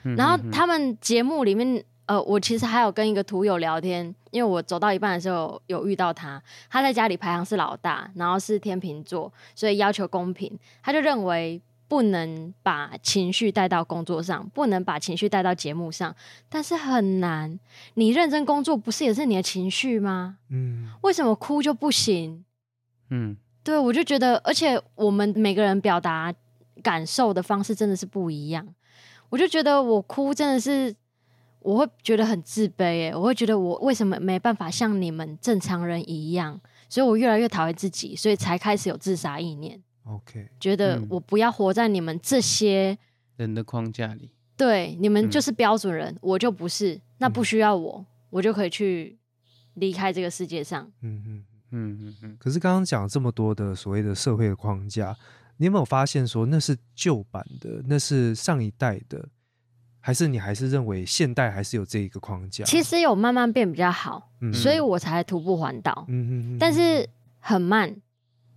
[0.05, 16.13] 嗯然后他们节目里面，呃，我其实还有跟一个图友聊天，因为我走到一半的时候有有遇到他，他在家里排行是老大，然后是天秤座，所以要求公平，他就认为不能把情绪带到工作上，不能把情绪带到节目上，
[16.49, 17.59] 但是很难。
[17.93, 20.37] 你认真工作不是也是你的情绪吗？
[20.49, 22.43] 嗯为什么哭就不行？
[23.09, 26.33] 嗯对，我就觉得，而且我们每个人表达
[26.81, 28.67] 感受的方式真的是不一样。
[29.29, 30.93] 我就觉得我哭真的是，
[31.63, 36.59] 我会觉得很自卑，哎，我会觉得我为什么没办法像你们正常人一样，
[36.89, 41.07] 所以我越来越讨厌自己，所以才开始有自杀意念，OK，觉得嗯。
[41.09, 42.97] 我不要活在你们这些，
[43.37, 45.29] 人的框架里，对，你们嗯。
[45.29, 49.17] 就是标准人，我就不是，那不需要我，我就可以去
[49.75, 50.91] 离开这个世界上。
[51.01, 51.45] 嗯嗯。
[51.75, 55.17] 嗯嗯嗯，可是刚刚讲这么多的所谓的社会的框架，
[55.57, 59.27] 你有没有发现说那是旧版的，那是上一代的，
[60.05, 62.65] 还是你还是认为现代还是有这一个框架？
[62.65, 67.07] 其实有慢慢变比较好，嗯所以我才徒步环岛，嗯嗯嗯，但是
[67.39, 67.95] 很慢，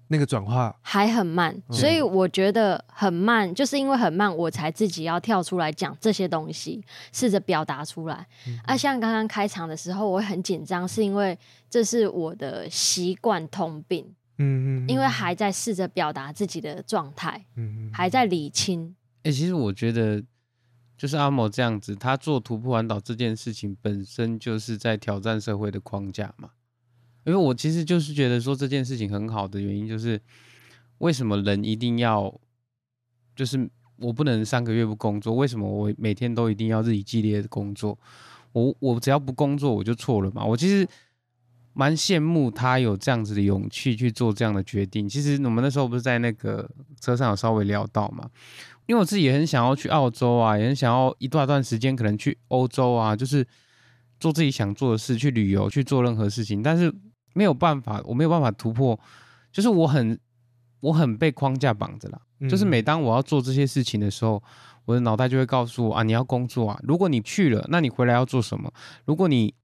[0.09, 6.83] 那个转化，还很慢，嗯所以我觉得很慢，就是因为很慢，我才自己要跳出来讲这些东西，
[7.13, 8.27] 试着表达出来。
[8.49, 11.39] 嗯啊，像刚刚开场的时候，我很紧张，是因为
[11.71, 14.05] 这是我的习惯通病，
[14.39, 18.97] 嗯嗯，因为还在试着表达自己的状态，嗯嗯还在理清。
[19.23, 20.23] 哎、其实我觉得，
[20.97, 26.51] 就是阿某这样子，他做徒步环岛这件事情本身就是在挑战社会的框架嘛。
[27.25, 30.21] 因为我其实就是觉得说这件事情很好的原因，就是
[30.99, 32.33] 为什么人一定要，
[33.35, 33.69] 就是
[33.99, 37.99] 我不能三个月不工作，为什么我每天都一定要日以继夜的工作？
[38.53, 40.45] 我我只要不工作我就错了嘛？
[40.45, 40.89] 我其实
[41.73, 45.09] 蛮羡慕他有这样子的勇气去做这样的决定。
[45.09, 46.71] 其实我们那时候不是在那个
[47.01, 48.31] 车上有稍微聊到嘛，
[48.87, 53.47] 因为我自己也很想要去澳洲啊，也很想要一段段时间可能去欧洲啊，就是
[54.19, 56.93] 做自己想做的事，去旅游，去做任何事情，但是
[57.35, 58.99] 没有办法，我没有办法突破，
[59.53, 60.19] 就是我很
[60.81, 62.21] 我很被框架绑着啦。
[62.39, 64.43] 嗯就是每当我要做这些事情的时候，
[64.85, 68.71] 我的脑袋就会告诉我啊，你要工作啊，如果你去了，那你回来要做什么？
[69.07, 69.55] 如果你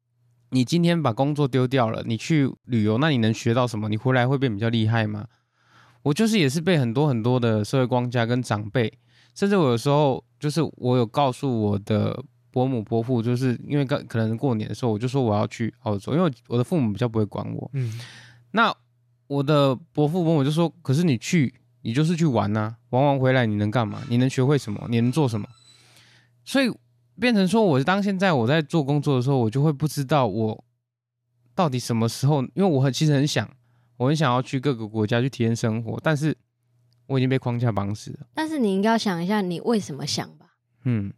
[0.51, 3.89] 你今天把工作丢掉了，你去旅游，那你能学到什么？
[3.89, 5.27] 你回来会变比较厉害吗？
[6.03, 8.93] 我就是也是被很多很多的社会框架跟长辈，
[9.35, 17.71] 甚至我有时候就是我有告诉我的伯母伯父，就是因为刚可能过年的时候，我就说我要去澳洲，因为我我的父母比较不会管我。
[17.75, 17.99] 嗯
[18.51, 18.75] 那
[19.29, 24.03] 我的伯父伯母就说：“可是你去，你就是去玩呐、玩完回来你能干嘛？
[24.11, 24.87] 你能学会什么？
[24.91, 25.49] 你能做什么？”
[26.45, 26.71] 所以
[27.19, 30.65] 变成说，我当现在我在做工作的时候，我就会不知道我
[31.55, 33.49] 到底什么时候，因为我很其实很想，
[33.97, 36.37] 我很想要去各个国家去体验生活，但是
[37.13, 38.27] 我已经被框架绑死了。
[38.35, 40.55] 但是你应该要想一下，你为什么想吧？
[40.85, 41.13] 嗯，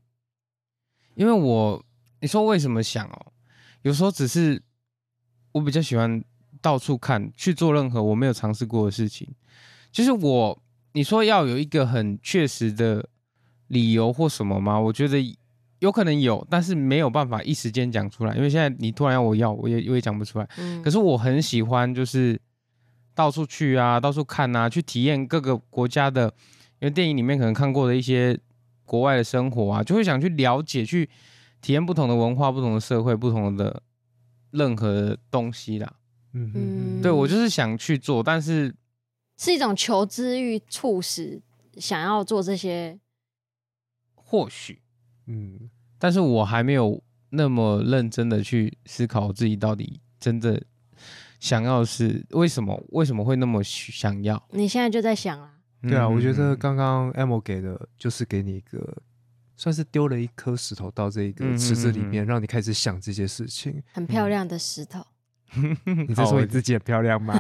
[1.15, 1.85] 因为我
[2.21, 3.33] 你说为什么想哦？
[3.83, 4.63] 有时候只是
[5.53, 6.23] 我比较喜欢
[6.61, 9.33] 到处看，去做任何我没有尝试过的事情。
[9.93, 13.09] 就是我，你说要有一个很确实的
[13.69, 14.81] 理由或什么吗？
[14.81, 15.39] 我觉得
[15.79, 20.49] 有可能有，但是没有办法一时间讲出来，因为现在你突然要我要，我也我也讲不出来。
[20.57, 22.41] 嗯，可是我很喜欢，就是
[23.15, 26.27] 到处去啊，到处看啊，去体验各个国家的，
[26.81, 28.39] 因为电影里面可能看过的一些
[28.85, 31.09] 国外的生活啊，就会想去了解、去
[31.61, 33.83] 体验不同的文化、不同的社会、不同的
[34.51, 35.95] 任何东西啦。
[36.33, 38.75] 嗯嗯对我就是想去做，但是
[39.39, 41.41] 是一种求知欲促使
[41.77, 42.99] 想要做这些。
[44.15, 44.83] 或许，
[45.27, 47.01] 嗯但是我还没有
[47.31, 50.61] 那么认真的去思考自己到底真的
[51.45, 54.43] 想要的是为什么，为什么会那么想要。
[54.53, 59.03] 你现在就在想啊，对啊，我觉得嗯刚刚 Amo 给的就是给你一个，
[59.55, 63.83] 算是丢了一颗石头到这个嗯池子里嗯嗯面，让你开始想这些事情。
[63.93, 65.05] 很漂亮的石头。
[66.09, 67.39] 你在说你自己很漂亮吗？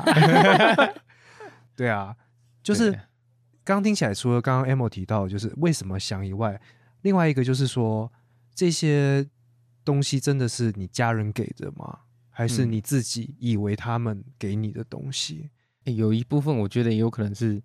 [1.75, 2.15] 对啊，
[2.63, 2.93] 就是
[3.65, 6.61] 刚刚听起来，除了刚刚 Amo 提到就是为什么想以外，
[7.01, 8.13] 另外一个就是说
[8.55, 9.27] 这些
[9.83, 12.01] 东西真的是你家人给的吗？
[12.35, 15.49] 还是嗯你自己以为他们给你的东西？
[15.85, 17.63] 欸有一部分我觉得也有可能是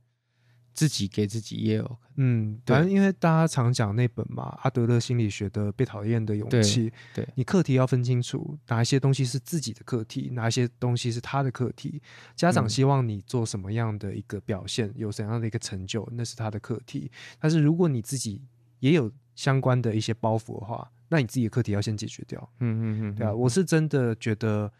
[0.74, 12.01] 自己给自己，也有嗯，对反正因为大家常讲那本嘛，阿德勒心理学的《被讨厌的勇对气》，对你课题要分清楚，哪一些东西是自己的课题，哪一些东西是他的课题。
[12.36, 17.09] 家长嗯希望你做什么样的一个表现，有怎样的一个成就，那是他的课题。
[17.39, 18.41] 但是如果你自己
[18.80, 22.39] 也有相关的一些包袱的话，那你自己的课题要先解决掉。
[22.60, 24.72] 嗯嗯嗯，对啊，我是真的觉得，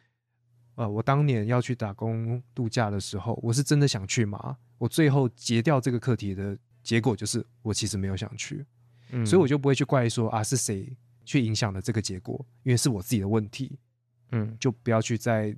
[0.76, 4.56] 呃，我当年要去打工度假的时候，我是真的想去嘛。
[4.78, 8.66] 我最后结掉这个课题的结果就是，我其实没有想去，
[9.12, 13.78] 嗯所以我就不会去怪说啊是谁去影响了这个结果，因为是我自己的问题，
[14.32, 15.54] 嗯就不要去再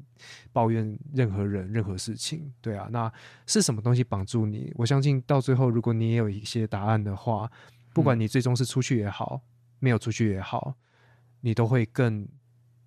[0.51, 2.51] 抱怨任何人、任何事情。
[2.61, 3.11] 对啊，那
[3.45, 4.73] 是什么东西绑住你？
[4.75, 7.51] 我相信到最后，如果你也有一些答案的话，
[7.93, 9.39] 不管你最终是出去也好，
[9.81, 10.73] 没有出去也好，
[11.41, 12.25] 你都会更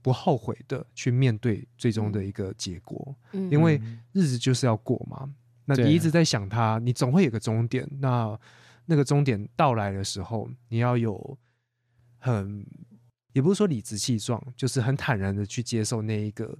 [0.01, 3.15] 不后悔的去面对最终的一个结果。
[3.33, 3.79] 嗯，因为
[4.13, 5.35] 日子就是要过嘛。
[5.67, 7.89] 那你一直在想它，你总会有个终点。
[8.01, 8.39] 那
[8.87, 11.39] 那个终点到来的时候，你要有
[12.19, 12.67] 很，
[13.33, 16.59] 也不是说理直气壮，就是很坦然的去接受那一个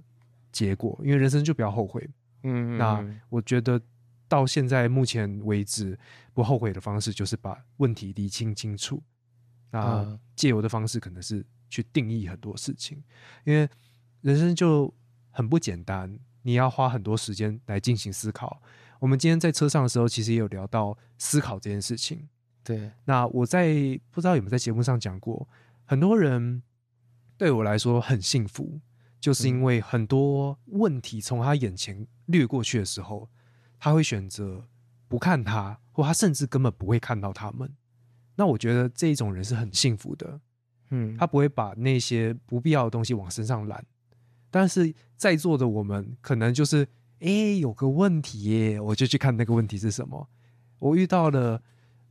[0.51, 2.09] 结果，因为人生就不要后悔。
[2.41, 3.79] 嗯那我觉得
[4.27, 5.97] 到现在目前为止，
[6.33, 9.01] 不后悔的方式就是把问题理清清楚。
[9.75, 13.03] 那啊借由的方式可能是去定义很多事情，
[13.43, 13.67] 因为
[14.21, 14.93] 人生就
[15.31, 18.61] 很不简单，你要花很多时间来进行思考。
[18.99, 22.27] 我们今天在车上的时候，其实也有聊到思考这件事情。
[22.63, 23.67] 对，那我在
[24.09, 25.47] 不知道有没有在节目上讲过，
[25.83, 26.63] 很多人
[27.37, 28.79] 对我来说很幸福，
[29.19, 33.29] 就是因为很多问题从他眼前掠过去的时候，
[33.77, 34.67] 他会选择
[35.07, 37.71] 不看他，或他甚至根本不会看到他们。
[38.35, 40.39] 那我觉得这一种人是很幸福的，
[40.91, 43.85] 嗯，他不会把那些不必要的东西往身上揽。
[44.51, 46.87] 但是在座的我们，可能就是
[47.19, 50.29] 诶有个问题耶，我就去看那个问题是什么。
[50.79, 51.61] 我遇到了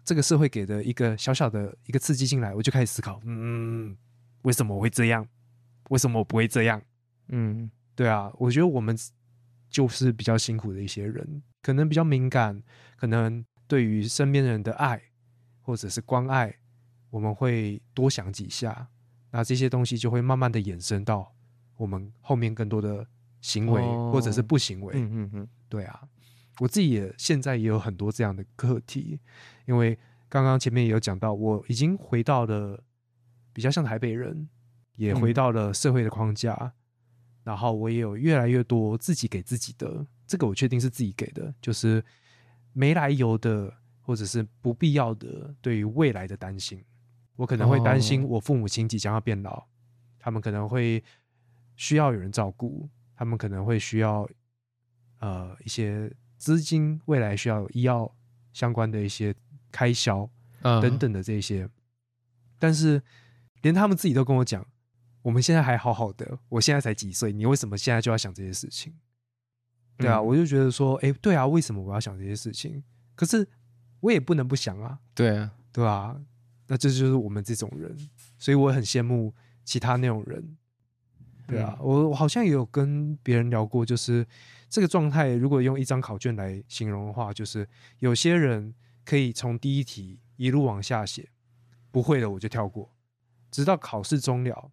[0.04, 3.96] 这个社会给的一个小小的一个刺激进来，我就开始思考，嗯，
[4.42, 5.26] 为什么我会这样？
[5.90, 6.82] 为什么我不会这样？
[7.28, 8.96] 嗯对啊，我觉得我们
[9.70, 12.62] 就是比较辛苦的一些人，可能比较敏感，
[12.96, 15.00] 可能对于身边人的爱
[15.64, 16.54] 或者是关爱，
[17.10, 18.86] 我们会多想几下，
[19.30, 21.34] 那这些东西就会慢慢的衍生到
[21.76, 23.04] 我们后面更多的
[23.40, 24.92] 行为、哦或者是不行为。
[24.94, 26.06] 嗯嗯嗯，对啊，
[26.60, 29.18] 我自己也现在也有很多这样的课题，
[29.66, 29.98] 因为
[30.28, 32.84] 刚刚前面也有讲到，我已经回到了
[33.52, 34.48] 比较像台北人，
[34.96, 36.74] 也回嗯到了社会的框架，
[37.42, 42.04] 然后我也有越来越多自己给自己的，这个我确定是自己给的，就是
[42.72, 43.72] 没来由的
[44.04, 46.84] 或者是不必要的对于未来的担心，
[47.36, 48.26] 我可能会担心哦。
[48.28, 49.64] 我父母亲即将要变老，
[50.18, 51.02] 他们可能会
[51.74, 54.28] 需要有人照顾，他们可能会需要
[55.20, 58.14] 呃一些资金，未来需要有医药
[58.52, 59.34] 相关的一些
[59.72, 60.28] 开销
[60.60, 60.80] 嗯。
[60.82, 61.66] 等等的这些，
[62.58, 63.02] 但是
[63.62, 64.66] 连他们自己都跟我讲，
[65.22, 68.92] 我们现在还好好的，我现在才几岁，你为什么现在就要想这些事情？
[69.96, 70.26] 对啊，嗯。
[70.26, 72.84] 我就觉得说，哎，对啊，为什么我要想这些事情？
[73.14, 73.48] 可是
[74.04, 76.14] 我也不能不想啊，对啊，对啊，
[76.66, 77.96] 那这就是我们这种人，
[78.36, 79.34] 所以我很羡慕
[79.64, 80.56] 其他那种人。
[81.46, 84.26] 对啊，我我好像也有跟别人聊过，就是
[84.68, 87.66] 这个状态，如果用一张考卷来形容的话，就是
[87.98, 88.74] 有些人
[89.06, 91.30] 可以从第一题一路往下写，
[91.90, 92.94] 不会的我就跳过，
[93.50, 94.70] 直到考试终了，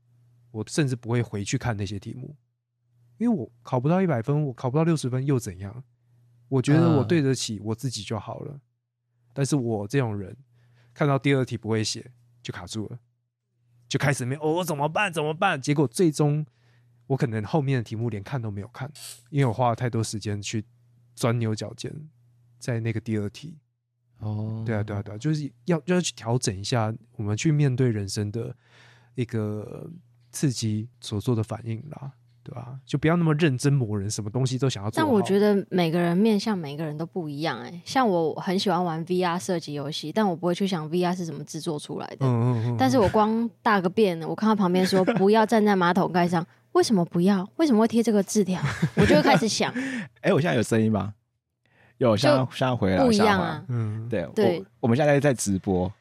[0.52, 2.36] 我甚至不会回去看那些题目，
[3.18, 5.84] 因为我考不到一百分，我考不到六十分又怎样？
[6.50, 8.60] 我觉得我嗯对得起我自己就好了。
[9.34, 10.36] 但是我这种人，
[10.94, 12.12] 看到第二题不会写
[12.42, 13.00] 就卡住了，
[13.88, 15.12] 就开始没哦，我怎么办？
[15.12, 15.62] 怎么办？
[15.62, 16.46] 结果最终
[17.08, 18.92] 我可能后面的题目连看都没有看，
[19.30, 20.66] 因为我花了太多时间去
[21.16, 22.10] 钻牛角尖，
[22.58, 23.60] 在那个第二题。
[24.20, 28.56] 哦，对啊，对啊，对啊，就是要要去调整一下我们去面对人生的
[29.16, 29.92] 一个
[30.32, 32.14] 刺激所做的反应啦，
[32.44, 42.18] 对吧、就不要那么认真磨人，什么东西都想要做但我觉得，每个人面向每个人都不一样哎、像我很喜欢玩 VR 射击游戏，但我不会去想 VR 是怎么制作出来的。
[42.22, 47.48] 嗯嗯嗯，但是我光大个便，我看到旁边说不要站在马桶盖上，为什么不要？
[47.58, 48.60] 为什么会贴这个字条？
[48.96, 49.72] 我就会开始想，
[50.22, 51.14] 哎，我现在有声音吗？
[52.00, 53.40] 有，现在现在回来不一样。
[53.40, 53.64] 啊。
[53.68, 55.92] 嗯，对对我我们现在在直播，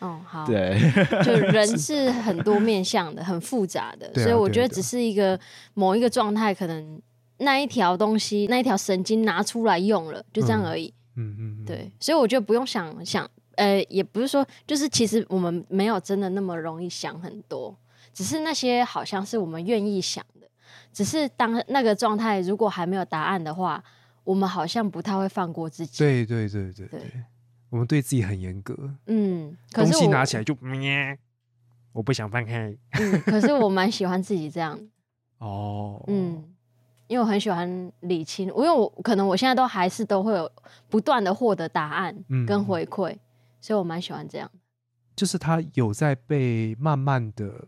[0.00, 0.78] 哦，好，对，
[1.24, 5.38] 就人 是很多面向的，很复杂的，所以我觉得只是一个
[5.74, 7.00] 某一个状态，可能
[7.38, 10.66] 那一条东西、那一条神经拿出来用了，就这样嗯。
[10.66, 10.92] 而已。
[11.16, 17.76] 嗯嗯，嗯，对，所以我觉得不用想想，呃，也不是说，就是其实我们没有真的那么容易想很多，
[18.14, 20.46] 只是那些好像是我们愿意想的，
[20.92, 23.82] 只是当那个状态如果还没有答案的话，
[24.22, 25.98] 我们好像不太会放过自己。
[25.98, 27.00] 对对对对对。
[27.00, 27.10] 对，
[27.70, 28.74] 我们对自己很严格，
[29.06, 31.18] 嗯，可东是我西拿起来就咩，
[31.92, 32.76] 我不想翻开。
[32.98, 34.78] 嗯，可是我蛮喜欢自己这样，
[35.38, 36.44] 哦，嗯，
[37.06, 40.50] 因为我很喜欢理清，因为我可能我现在都还是都会有
[40.88, 43.16] 不断的获得答案嗯跟回馈，
[43.60, 44.50] 所以我蛮喜欢这样。
[45.14, 47.66] 就是他有在被慢慢的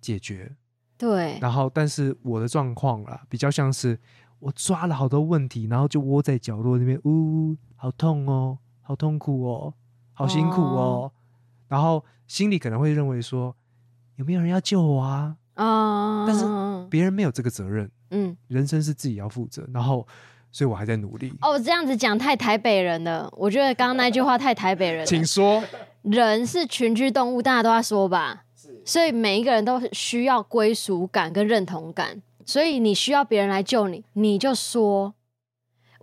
[0.00, 0.54] 解决，
[0.98, 3.98] 对，然后但是我的状况啦，比较像是
[4.38, 9.74] 我抓了好多问题，然后就窝在角落那边，呜，好痛哦，好痛苦哦，
[10.12, 11.10] 好辛苦哦，
[11.68, 13.56] 然后心里可能会认为说，
[14.16, 15.36] 有没有人要救我啊？
[15.54, 16.44] 啊，但是
[16.90, 20.06] 别人没有这个责任，嗯，人生是自己要负责，然后
[20.52, 21.32] 所以我还在努力。
[21.40, 25.06] 哦，这样子讲太台北人了，我觉得刚刚那句话太台北人了。
[25.06, 25.64] 请说，
[26.02, 28.44] 人是群居动物，大家都在说吧，
[28.84, 35.14] 所以每一个人都需要归属感跟认同感，所以你需要别人来救你，你就说。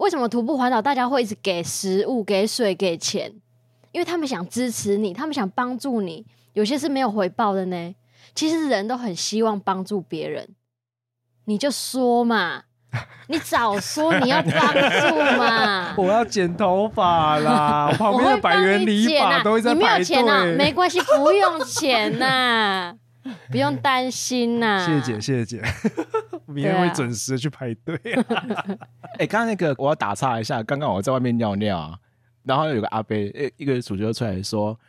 [0.02, 3.32] 为什么徒步环岛大家会一直给食物、给水、给钱？
[3.91, 7.95] 因为他们想支持你，他们想帮助你，有些是没有回报的呢。
[8.34, 10.49] 其实人都很希望帮助别人，
[11.45, 12.64] 你就说嘛，
[13.30, 15.93] 你早说你要帮助嘛。
[15.95, 20.56] 我要剪头发啦， 我旁边的百元理发都会，在你没排有钱啊，队。
[20.56, 22.95] 没关系，不用钱呐、
[23.51, 25.61] 不用担心呐、谢谢姐，谢谢姐，
[26.47, 27.99] 明天会准时去排队。
[29.19, 31.97] 哎，刚刚那个我要打岔一下，刚刚我在外面尿尿啊，
[32.43, 34.80] 然后有个阿伯，一一个主角出来说，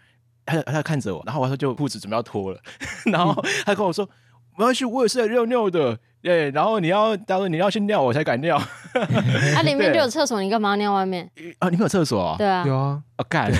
[0.46, 2.60] 他他看着我，然后我说就裤子准备要脱了，
[3.06, 4.08] 然后他跟我说
[4.56, 11.28] 没关系，我也是来尿尿的，对，然后你要他说你要先尿我才敢尿，啊，里面就有厕所，你干嘛要尿外面？
[11.58, 12.36] 啊，你们有厕所啊？
[12.38, 13.50] 对啊，有啊，啊，干，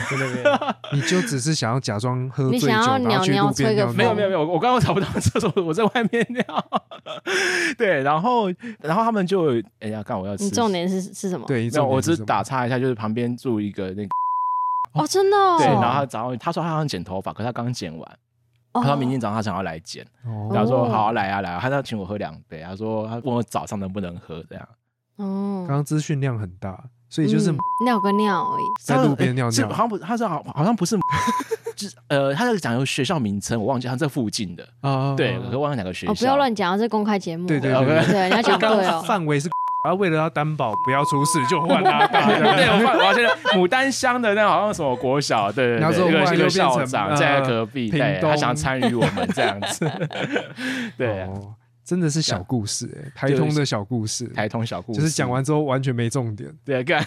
[0.92, 6.44] 你就只是想要假装喝醉酒，你想要然后去路边吹个尿尿没有没有没有，我刚刚找不到厕所，我在外面尿。
[7.76, 8.48] 对，然后
[8.80, 10.44] 然后他们就哎呀，干我要吃。
[10.44, 11.44] 你重点是是什么？
[11.48, 14.08] 对，那，我只打岔一下，就是旁边住一个那个，
[14.94, 15.56] 哦，真的哦。
[15.58, 18.14] 对，然后他早上他说他想剪头发，可是他刚剪完，哦
[18.74, 24.68] 他说明天早上他想要来剪，哦然后说好啊来啊来啊，他要请我喝两杯，他说他问我早上能不能喝这样。
[25.16, 28.64] 哦，刚刚资讯量很大，所以就是嗯尿个尿而已。
[28.82, 29.74] 在路边尿尿好。
[29.76, 30.96] 像不，他是好好像不是，
[31.76, 36.12] 就是呃，他在讲有学校名称，我忘记他这附近的，啊对，可是忘了哪个学校。
[36.12, 37.46] 哦，不要乱讲，这是公开节目。
[37.46, 39.02] 对对对你要讲刚对哦。
[39.06, 39.50] 范围是，
[39.84, 42.26] 然后为了要担保不要出事，就换拉大。
[42.30, 43.28] 对，我发我发现
[43.58, 49.90] 牡丹乡的那好像什么国小，对对对，一个一个后来就变成校长呃在隔壁，他想参与我们这样子，
[50.96, 51.54] 对，哦，
[51.84, 57.04] 真的是小故事哎，台通的小故事，台通小故事，就是讲完之后完全没重点，对干，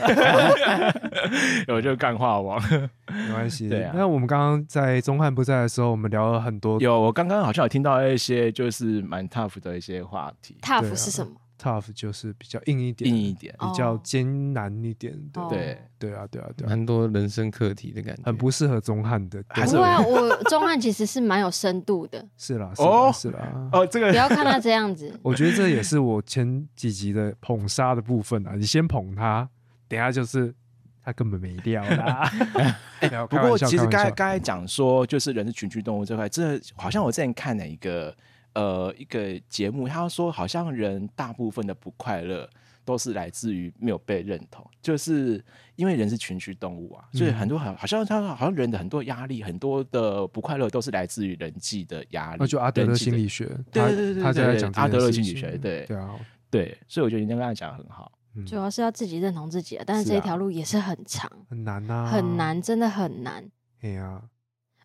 [1.68, 2.62] 我就干话王。
[3.08, 3.70] 没关系。
[3.70, 11.32] 对啊那我们刚刚在钟汉不在的时候，我们聊了很多有，我刚刚好像有听到一些就是蛮 tough 的一些话题，tough 是什么？
[11.66, 15.42] tough，就是比较硬一点，硬一点，比较哦艰难一点的。
[15.42, 18.22] 哦对，对啊，对啊，对啊，蛮多人生课题的感觉。
[18.24, 19.44] 很不适合钟汉的。
[19.50, 23.70] 还是不会啊，我钟汉其实是蛮有深度的，是啦，是哦啦，是啦。
[23.72, 25.12] 哦，这个不要看他这样子。
[25.24, 28.54] 我觉得这也是我前几集的捧杀的部分啊。
[28.56, 29.50] 你先捧他，
[29.88, 30.54] 等下就是
[31.04, 32.30] 他根本没掉啦。
[33.02, 38.16] 哎不过其实刚才刚才讲说，就是人是群居动物这块，这好像我之前看了一个
[38.56, 42.50] 呃一个节目，他说好像人大部分的不快乐
[42.84, 45.44] 都是来自于没有被认同，就是
[45.76, 52.38] 因为人是群居动物啊，所以很多好好像他好像人的很多压力，很多的不快乐都是来自于人际的压力。
[52.40, 56.16] 那就阿德勒心理学，他对对对对他就在对讲阿德勒心理学，对对啊，
[56.50, 58.12] 对，所以我觉得你刚才讲的很好。
[58.38, 62.36] 嗯主要是要自己认同自己啊，但是这一条路也是很长，很难呐，很。
[62.36, 63.42] 难，真的很难。
[63.82, 64.22] 哎呀，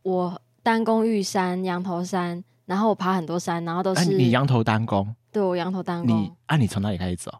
[0.05, 7.33] 我单攻玉山、羊头山，然后我爬很多山，然后都哎，是你羊头单攻，对我羊头单你，啊，你从哪里开始走？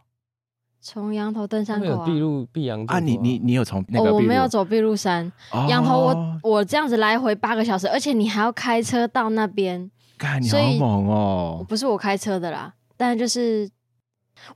[0.81, 2.05] 从羊头登山口啊。
[2.05, 2.99] 碧路碧阳啊？
[2.99, 5.65] 你你你有从那哦，个我没有走碧路山，哦。
[5.69, 11.65] 羊头我我这样子来回八个小时，而且你还要开车到那边，干，你好猛哦！
[11.69, 13.69] 不是我开车的啦，但就是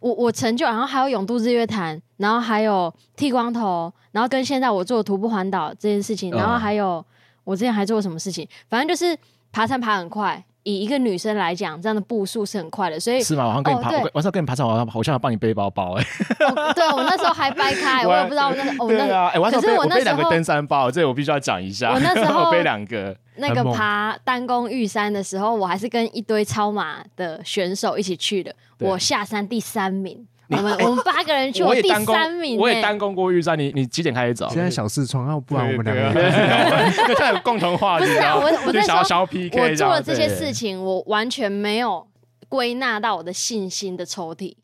[0.01, 7.05] 我我成就，然后还有永渡日月潭，然后还有剃光头，然后跟现在我做徒步环岛这件事情，嗯然后还有
[7.45, 9.17] 我之前还做过什么事情，反正就是
[9.51, 13.45] 爬山爬很快，以一个女生来讲，这样的步数是很快的，所以是吗？
[13.45, 16.03] 晚上跟你爬，哦对我我是要跟你爬山，我要我想要帮你背包包哎。
[16.39, 21.93] 我对我那时候还掰开，我也不知道我那时候我那对啊，哎，我要可是背我我那时候背两个登山包，这我必须要讲一下。
[21.93, 30.27] 我那时候 我背两个，那个爬单宫玉山的时候，我还是跟一堆超马的选手一起去的，我下山第三名。
[30.49, 33.57] 我们我们八个人去，第我也单攻三名、欸，我也单攻过玉山。
[33.57, 34.47] 你你几点开始走？
[34.49, 42.07] 现在小四窗，要，不然我们两个 对人对对，他有共同话题，不是啊，我我就那时候想要想要 PK，我做了这些事，情，我完全没有
[42.47, 44.55] 归纳到我的信心的抽屉，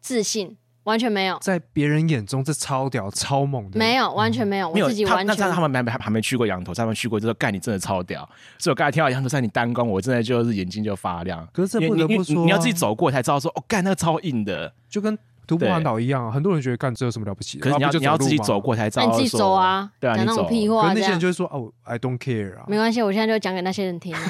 [0.00, 8.20] 自信完全没有，在别人眼中这超屌、超猛的，没有，完全没有，没有我自己完全他那他他们还还还没去过羊头山，他们去过，就说干你真的超屌。
[8.58, 11.46] 所以我刚才听到羊头山你单攻，我真的就是眼睛就发亮。
[11.52, 14.72] 可是这因为不得不说啊你你你要自己走过才知道说，哦，干那个超硬的。
[14.88, 17.64] 就跟徒步环岛一样啊，很多人觉得干这有什么了不起的？
[17.64, 19.06] 可是你要啊不就你要自己路吗走过才知道。
[19.06, 24.20] 那你自己走啊，对啊，讲那种你走可屁话那些人就，会说哦，I don't care 啊，没关系，我现在就讲给那些人听啊。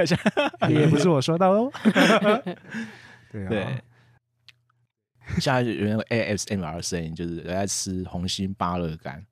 [0.68, 1.70] 也不是我说的哦。
[3.30, 3.82] 对啊，对，
[5.40, 9.24] 现在有那个 ASMR 的声音，就是人在吃红心芭乐干。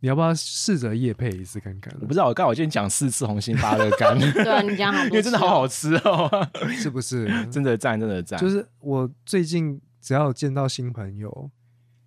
[0.00, 1.94] 你要不要试着夜配一次看看？
[2.00, 6.28] 我不知道，我刚好今天讲四次红心芭乐干，对啊，你讲好因为真的好好吃哦，
[6.76, 7.26] 是不是？
[7.50, 8.38] 真的赞，真的赞。
[8.40, 11.50] 就是我最近只要见到新朋友，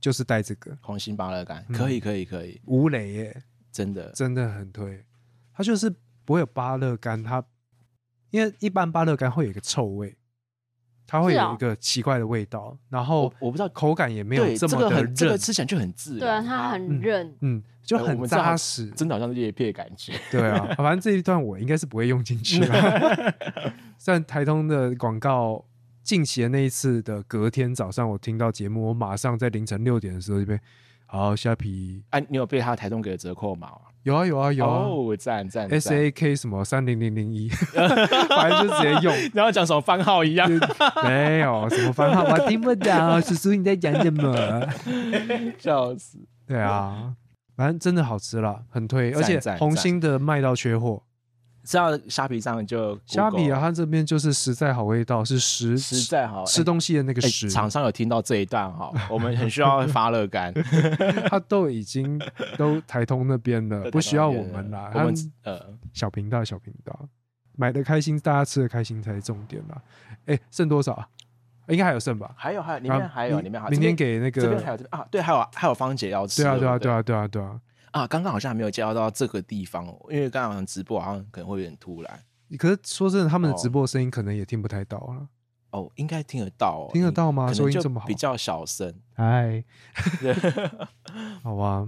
[0.01, 4.11] 就是带这个红心芭乐干，嗯可以，可以，可以，吴磊耶，真的。
[4.11, 5.05] 真的很推。
[5.53, 5.89] 它就是
[6.25, 7.41] 不会有芭乐干，它
[8.29, 10.17] 因为一般芭乐干会有一个臭味，
[11.07, 18.89] 它会有一个奇怪的味道，然后我我不知道口感也没有对这么的这个这，个吃起来就很自然，对啊，它很韧，嗯，就很扎实。
[18.91, 20.13] 真的好像是叶片的感觉。
[20.31, 23.33] 对啊，反正这一段我应该是不会用进去了。
[23.97, 25.63] 虽然台通的广告
[26.03, 30.59] 近期的那一次的隔天早上，我听到节目，我马上在凌晨六点的时候就被
[31.05, 33.81] 好虾皮啊，你有被他台中给的折扣码吗？
[34.05, 34.83] 有啊有啊有啊。
[34.83, 37.49] 哦，赞赞 S 赞 A K 什么三零零零一，
[38.29, 40.47] 反正就直接用，然后讲什么番号一样，
[41.03, 44.61] 没有什么番号，我听不懂，叔叔你在讲什么？
[45.57, 46.19] 笑死。
[46.47, 47.15] 对啊，
[47.57, 51.01] 反正真的好吃啦，很推，而且赞红星的卖到缺货。
[51.65, 60.53] 知道虾皮上就虾皮啊，它这边就是实在好味道，是实实在好吃东西的那个哎实，厂商有听到这一段哈， 我们很需要发乐感，
[61.27, 62.21] 它都已经
[62.57, 64.91] 都台通那边了，不需要我们啦。
[64.93, 65.13] 我们
[65.43, 65.59] 呃，
[65.93, 66.97] 小频道小频道，
[67.57, 69.81] 买的开心，大家吃的开心才是重点啦。
[70.27, 71.07] 哎，剩多少啊？
[71.67, 72.31] 应该还有剩吧？
[72.37, 77.47] 还有还有里面还有明里面还有明天给那个这边还，有这边啊，对，还有还有芳姐要吃，对啊对啊不对啊对啊对啊。
[77.47, 77.59] 啊，
[78.07, 82.23] 刚刚好像还没有介绍到这个地方哦，因为刚刚好像直播好像可能会有点突然
[82.57, 85.27] 可是说真的，他们的哦直播声音可能也听不太到了，
[85.71, 89.63] 哦，应该听得到哦，听得到吗可能就收音这么好比较小声，哎，
[90.21, 90.33] 对，
[91.41, 91.87] 好啊，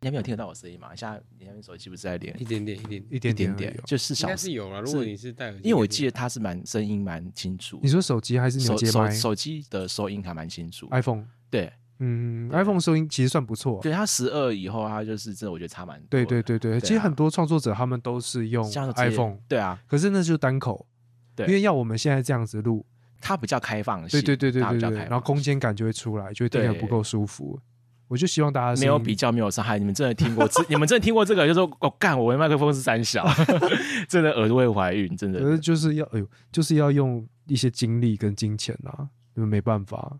[0.00, 0.88] 你还没有听得到我声音吗？
[0.96, 4.80] 现在你那边手机不是在连一点点一点点，一一点点点点就是应小该是有了。
[4.80, 11.72] 如果你是戴耳机，因为我记得它是蛮声音蛮清楚，你说手机还是手手接麦手机的收音还蛮清楚，？iPhone，对
[12.04, 13.78] 嗯，iPhone 收音其实算不错。
[13.80, 20.84] 对，它十二以后它就是真的我觉得差蛮多的，对对对对，其实很多创作者他们都是用 iPhone，对啊，可是那就是单口，
[21.36, 22.84] 对因为要我们现在这样子录，
[23.20, 27.58] 它比较开放性，对对对对对然后空间感就会出来，就会听得对不够舒服。
[28.08, 29.78] 我就希望大家没有比较，没有伤害。
[29.78, 30.46] 你们真的听过？
[30.46, 31.46] 这 你们真的听过这个？
[31.46, 33.26] 就说我干，我的麦克风是三小，
[34.06, 35.50] 真的耳朵会怀孕，真的可。
[35.50, 40.18] 是就是要哎呦，就是要用一些精力跟金钱啊，因为没办法。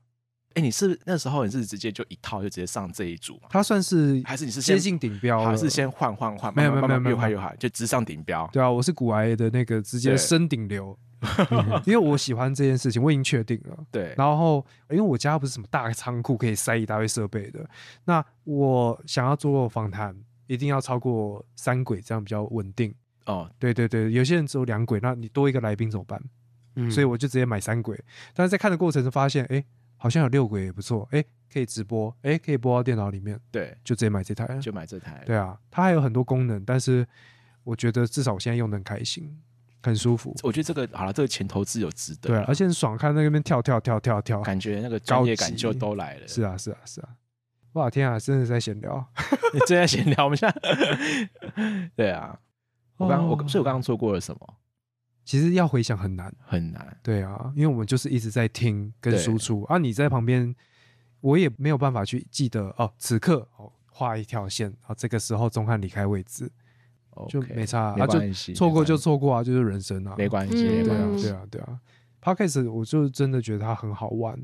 [0.55, 3.49] 哎，你是那时候你是直接就一套就直接上这一组吗？
[3.51, 6.55] 它算是还是你是先接近顶标，还是先换换换？
[6.55, 8.49] 没有没有没有没有越换越好，就直上顶标。
[8.53, 10.99] 对啊，我是骨癌的那个直接对升顶流，
[11.85, 13.77] 因为我喜欢这件事情，我已经确定了。
[13.91, 17.69] 对，然后，因为我家不是什么大仓库可以塞一大堆设备的，
[18.05, 22.95] 那我想要做访谈，一定要超过三轨，这样比较稳定。
[23.27, 26.21] 哦，对对对，有些人只有两轨，那你多一个来宾怎么办？
[26.75, 28.03] 嗯所以我就直接买三轨。
[28.33, 29.63] 但是在看的过程中发现，哎，
[30.03, 34.59] 好像有六轨也不错，哎，可以直播，哎，可以播到电脑里面，对，就直接买这台。
[34.59, 35.23] 就买这台。
[35.25, 37.07] 对啊，它还有很多功能，但是
[37.63, 39.33] 我觉得至少我现在用的很开心，
[39.81, 40.35] 很舒服。
[40.43, 42.31] 我觉得这个好了，这个钱投资有值得。
[42.31, 46.27] 对啊，而且很爽，看那边跳跳跳跳跳，感觉那个专业感就都来了。
[46.27, 47.09] 是啊是啊是啊，
[47.75, 49.07] 哇天啊，真的在闲聊。
[49.55, 51.31] 你正在闲聊，我们现在
[51.95, 52.37] 对啊。
[52.97, 54.55] 我刚我哦所以我刚刚做过了什么？
[55.25, 56.97] 其实要回想很难，很难。
[57.03, 60.55] 对啊，因为我们就是一直在听跟对输出啊，你在旁边，
[61.21, 66.51] 我也没有办法去记得哦，此刻哦画一条线，啊，这个时候钟汉离开位置，
[67.29, 71.23] 就没差啊，就关系，错过就错过啊，就是人生啊，没关系，嗯没对啊关系。
[71.25, 71.81] 对啊对啊
[72.23, 74.37] ，Podcast 我就真的觉得它很好玩，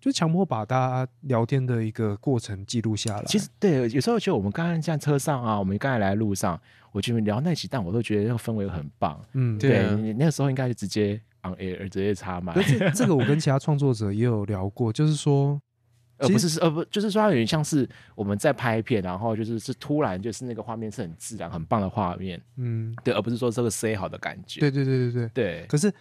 [0.00, 3.24] 就强迫把大家聊天的一个过程记录下来。
[3.24, 6.60] 其实对，有时候觉得我们刚刚在车上啊，我们刚才来路上，
[6.92, 9.20] 我觉得聊那几段，我都觉得那个氛围很棒。
[9.32, 15.60] 嗯，对啊你那个时候应该就直接 on air 直接插麦这这个我跟其他创作者也有聊过，就是说，
[16.18, 24.60] 呃不其实是呃不，就是说它有点像是我们在拍片，然后就是是突然就是那个画面是很自然、很棒的画面，嗯，对，而不是说这个 say 好的感觉。
[24.60, 25.28] 对对对对对。
[25.34, 25.92] 对，可是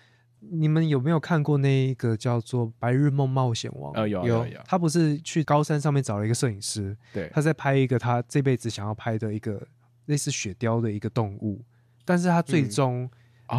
[0.51, 3.93] 你们有没有看过那一个叫做《白日梦冒险王》？
[3.95, 9.61] 呃有有有他不是去高山上面找了一个摄影师，对，他在拍一个他这辈子想要拍的一个
[10.11, 11.63] 类似雪雕的一个动物，
[12.03, 13.09] 但是他最终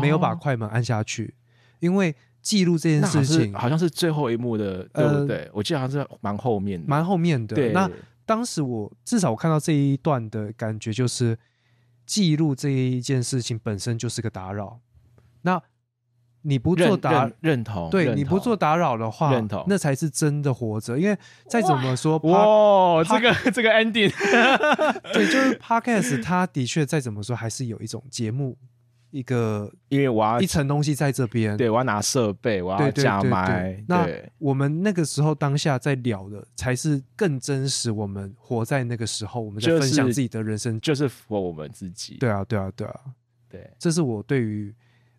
[0.00, 1.34] 没有把哦快门按下去，
[1.80, 5.50] 因为记录这件事情好像是最后一幕的，对呃不对？
[5.54, 7.56] 我记得好像是蛮后面的，蛮后面的。
[7.56, 7.72] 对。
[7.72, 7.90] 那
[8.26, 11.38] 当时我至少我看到这一段的感觉就是，
[12.04, 14.78] 记录这一件事情本身就是个打扰。
[15.40, 15.60] 那
[16.42, 20.98] 你不做打认，认同，认对你不做打扰的话认同，那才是真的活着。
[20.98, 21.16] 因为
[21.48, 24.10] 再怎么说，哇，他这个这个 ending，
[25.12, 28.56] 对，就是 podcast，它的确再怎么说还是有一种节目
[29.10, 31.54] 一个因为我要一层东西在这边。
[31.56, 34.08] 对我要拿设备，我对对要架对麦对，，那
[34.38, 37.90] 我们那个时候当下在聊的，才是更真实。
[37.90, 40.80] 我们活在那个时候，我们在分享自己的人生。
[40.80, 42.16] 就是符合我们自己。
[42.18, 43.00] 对啊，对啊，对啊，
[43.50, 44.74] 对，这是我对于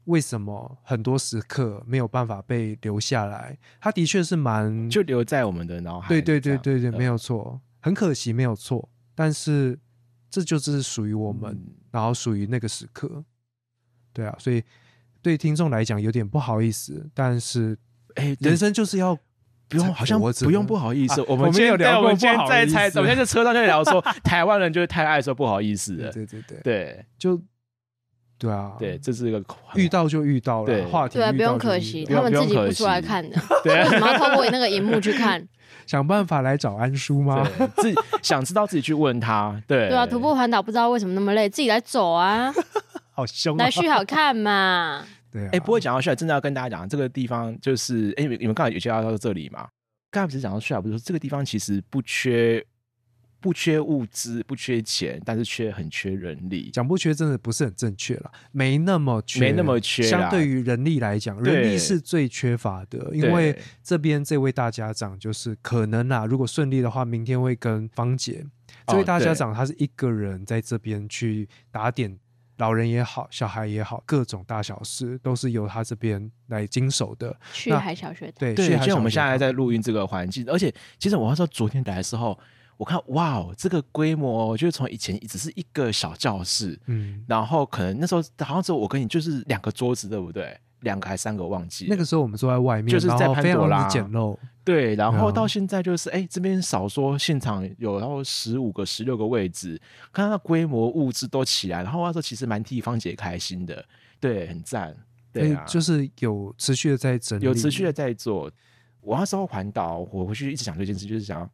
[0.05, 3.57] 为什么很多时刻没有办法被留下来。
[3.79, 6.21] 它的确是蛮就留在我们的脑海对。
[6.21, 9.79] 对对对对，嗯没有错，很可惜没有错，但是
[10.29, 13.23] 这就是属于我们，嗯然后属于那个时刻。
[14.11, 14.63] 对啊，所以
[15.21, 17.77] 对听众来讲有点不好意思，但是
[18.15, 19.15] 哎，人生就是要
[19.67, 21.21] 不用，好像活着不用不好意思。
[21.21, 26.11] 啊我们我们有聊过我们今天不好意在猜，思我们现在在车上就在聊说， 台湾人就是太爱说不好意思了。
[26.11, 27.41] 对对对，对就
[28.37, 29.43] 对啊，对，这是一个
[29.75, 35.45] 遇到就遇到对了，话题对啊，不用可惜，他们自己不出来看的， 对为什么要透过那个荧幕去看？
[35.87, 37.45] 想办法来找安叔吗？
[37.57, 39.61] 对自己 想知道自己去问他。
[39.67, 42.53] 对对啊，徒步环岛不知道为什么那么累，自己来走啊，
[43.11, 43.71] 好凶啊来！
[43.71, 45.03] 续好看嘛。
[45.31, 49.67] 对啊，哎，不过讲到帅，真的要跟大家讲，这个地方就是，哎，你们你们刚才有介绍到这里嘛？
[50.09, 52.63] 刚才不是讲到帅，不是说这个地方其实不缺
[53.43, 56.69] 不缺物资，不缺钱，但是缺很缺人力。
[56.71, 68.45] 讲不缺真的不是很正确了，没那么缺，没那么缺相对于人力来讲，人力是最缺乏的，因对为这边这位大家长就是可能啊，如果顺利的话，明天会跟芳姐
[68.87, 72.17] 这位大家长，他是一个人在这边去打点。
[72.57, 77.35] 老人也好，小孩也好，各种大小事都是由他这边来经手的。
[77.51, 82.39] 去海小学堂，对，对，去海像我们现在在录音这个环境，而且其实我要说昨天来的时候，
[82.77, 90.57] 我看哇哦，这个规模就是从以前只是一个小教室，嗯，然后可能那时候好像只有我跟你就是两个桌子，对不对？
[90.81, 94.37] 两个还三个忘记那个时候我们坐在外面，就是在潘朵拉简陋。
[94.65, 99.81] 对，然后嗯到现在就是哎，这边少说现场有然后十五个、十六个位置，
[100.11, 103.85] 看到规模物质都起来，然后那时候其实蛮替芳姐开心的，
[104.19, 104.93] 对，很赞，
[105.31, 108.51] 对啊，就是有持续的在整理，有持续的在做。
[108.99, 111.49] 我那时候环岛，我回去一直想这件事，就是想要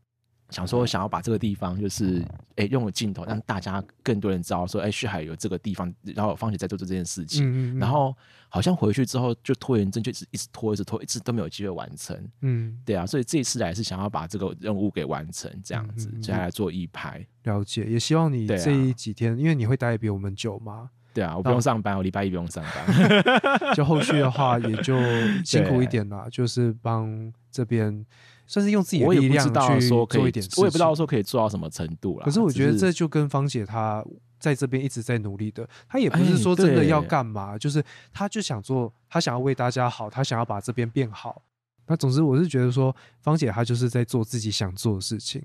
[0.50, 2.24] 想说想要把这个地方，就是
[2.56, 7.46] 哎、用了镜头让大家更多人知道说，哎、旭海有这个地方，然后方姐在做这件事情。
[7.46, 8.16] 嗯，嗯嗯，然后
[8.50, 12.18] 好像回去之后就拖延症就一直一直拖，一直拖，一直都没有机会完成。
[12.42, 17.26] 嗯，对啊，所以这一次来是想要把这个任务给完成，这样子接下来做一排。
[17.44, 23.24] 了解，也希望你这几天，因为你会待得比我们久嘛，对啊，我不用上班，我礼拜一不用上班。
[23.76, 24.98] 就后续的话也就
[25.46, 28.06] 辛苦一点啦，就是帮这边
[28.50, 32.26] 算是用自己的力量去做一点事，情，我也不知道说可以做到什么程度啦。
[32.26, 34.04] 可是我觉得这就跟芳姐她
[34.40, 41.44] 在这边一直在努力的，她也不是哎说真的要干嘛，就是她就想做，她想要为大家好，她想要把这边变好。
[41.86, 45.44] 那总之我是觉得说，芳姐她就是在做自己想做的事情，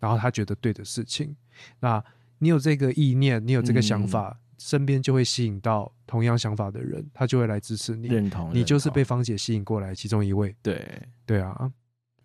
[0.00, 1.36] 然后她觉得对的事情。
[1.78, 2.02] 那
[2.38, 8.08] 你有这个意念，你有这个想嗯法，身边就会吸引到同样想法的人，他就会来支持你。
[8.08, 10.54] 认同，你就是被芳姐吸引过来其中一位。
[10.60, 11.02] 对。
[11.24, 11.70] 对啊，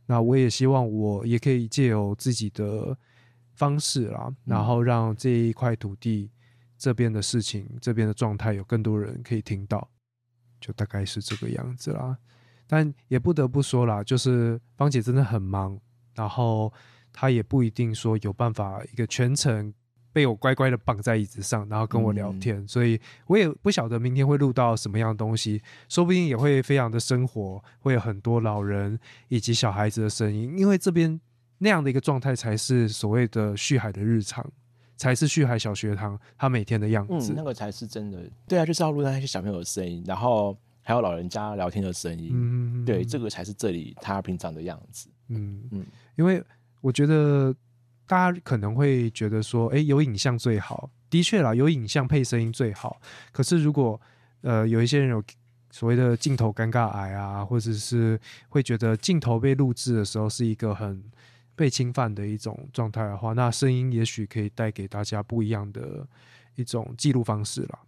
[0.08, 2.98] 那我也希望我也可以借由自己的
[3.54, 6.32] 方式啦，然后让这一块土地
[6.78, 9.90] 这边的事情、这边的状态有更多人可以听到，
[10.60, 12.18] 就大概是这个样子啦。
[12.66, 15.80] 但也不得不说啦，就是芳姐真的很忙，
[16.16, 16.72] 然后
[17.12, 19.74] 她也不一定说有办法一个全程
[20.18, 31.22] 被我乖乖的绑在椅子上，然后跟我聊天，所以我也不晓得明天会录到什么样的东西，说不定也会非常的生活，会有很多老人以及小孩子的声音，因为这边
[31.60, 34.44] 那样的一个状态才是所谓的旭海的日常，
[34.96, 37.32] 才是旭海小学堂他每天的样子。
[37.32, 38.20] 嗯，那个才是真的。
[38.48, 42.32] 对啊，就是要录到那些小朋友的声音，然后还有老人家聊天的声音。
[42.34, 45.10] 嗯，对，这个才是这里他平常的样子。
[45.28, 45.86] 嗯嗯
[46.16, 46.44] 因为
[46.82, 47.56] 我觉得
[48.08, 53.00] 大家可能会觉得说，哎，有影像最好，的确啦，有影像配声音最好。
[53.32, 54.00] 可是如果
[54.42, 55.24] 呃有一些人有
[55.70, 58.20] 所谓的镜头尴尬癌啊，或者是
[58.50, 61.04] 会觉得镜头被录制的时候是一个很
[61.56, 66.08] 被侵犯的一种状态的话，那声音也许可以带给大家不一样的
[66.56, 67.80] 一种记录方式啦。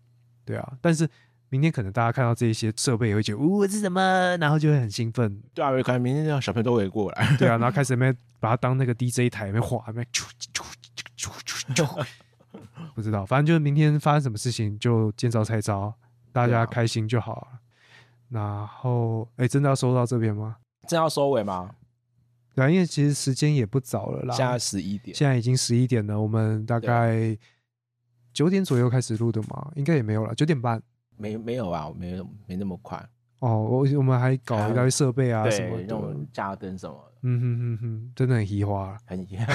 [0.43, 1.09] 对啊，但是
[1.49, 4.37] 明天可能大家看到这一些设备也会觉得，呜、这是什么？
[4.37, 7.35] 然后就会很兴奋，对啊，有可能明天让小朋友都围过来。
[7.37, 10.23] 对啊，然后开始那边把它当那个 DJ 台那边晃，那边啾
[10.53, 10.63] 啾
[11.17, 11.31] 啾
[11.73, 12.05] 啾啾，
[12.93, 15.93] 不知道，反正就是明天发生什么事情就见招拆招，
[16.31, 17.59] 大家开心就好了。
[18.29, 20.57] 然后，哎，真的要收到这边吗？
[20.87, 21.71] 真要收尾吗？
[22.53, 25.15] 对啊，因为其实时间也不早了啦，现在十一点。
[25.15, 27.35] 现在已经十一点了，我们大概
[28.33, 30.81] 九点左右开始录的嘛，应该也没有了，九点半。
[31.19, 32.97] 没没有啊，没有没那么快。
[33.39, 38.97] 哦，我我们还搞一大堆设备啊什么那，种加灯什么的，嗯哼哼哼，真的很移花。
[39.05, 39.47] 很遗憾。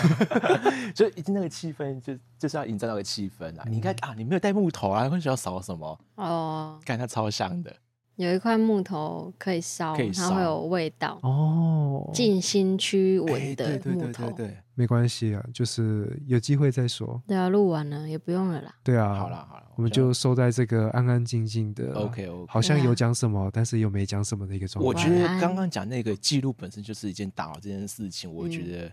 [0.94, 3.64] 就已经那个气氛，就就是要营造那个气氛啊。
[3.68, 5.98] 你看啊，你没有带木头啊，会想要扫什么？
[6.16, 7.74] 哦，看它超香的。
[8.16, 14.30] 有一块木头可以烧，可以烧它会有味道，哦，静心驱蚊哎的对对对木头。
[14.30, 17.22] 对对，没关系啊，就是有机会再说。
[17.26, 18.74] 对啊，录完了也不用了啦。
[18.82, 22.52] 对啊，好了好了，我们就收在这个安安静静的 OK OK。
[22.52, 24.86] 好像有讲什么，但是又没讲什么的一个状态。
[24.86, 28.88] 我觉得刚刚讲那个记录本身就是一件打扰这件事情，我觉得、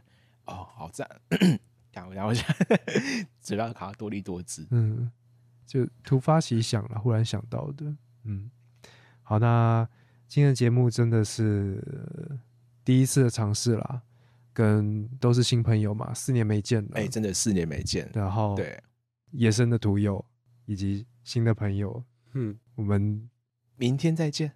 [0.46, 1.08] 哦好赞。
[1.92, 2.46] 讲我讲我讲，
[3.42, 4.66] 嘴巴卡多利多姿。
[4.72, 5.12] 嗯，
[5.66, 7.94] 就突发奇想了，忽然想到的。
[8.24, 8.50] 嗯，
[9.24, 9.86] 好，那
[10.28, 11.84] 今天的节目真的是
[12.30, 12.40] 呃
[12.86, 14.02] 第一次的尝试啦，
[14.54, 18.82] 跟都是新朋友嘛，四年没见了，哎，真的四年没见，然后对，
[19.32, 20.24] 野生的徒友
[20.66, 22.04] 以及新的朋友，
[22.34, 23.30] 嗯，我们
[23.78, 24.54] 明天再见。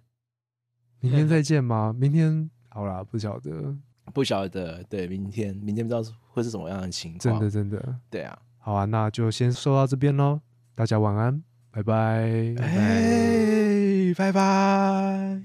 [1.00, 1.92] 明天再见吗？
[1.92, 3.76] 明天好啦，不晓得，
[4.12, 7.20] 不晓得，对，明天明天不知道会是什么样的情况。
[7.20, 10.40] 真的，真的，对啊，好啊，那就先说到这边喽，
[10.74, 15.40] 大家晚安，拜拜，哎，拜拜拜。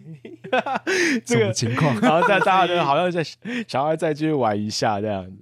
[1.26, 2.00] 这个情况？
[2.02, 3.24] 然后大大家好像在
[3.68, 5.38] 想要再继续玩一下这样子。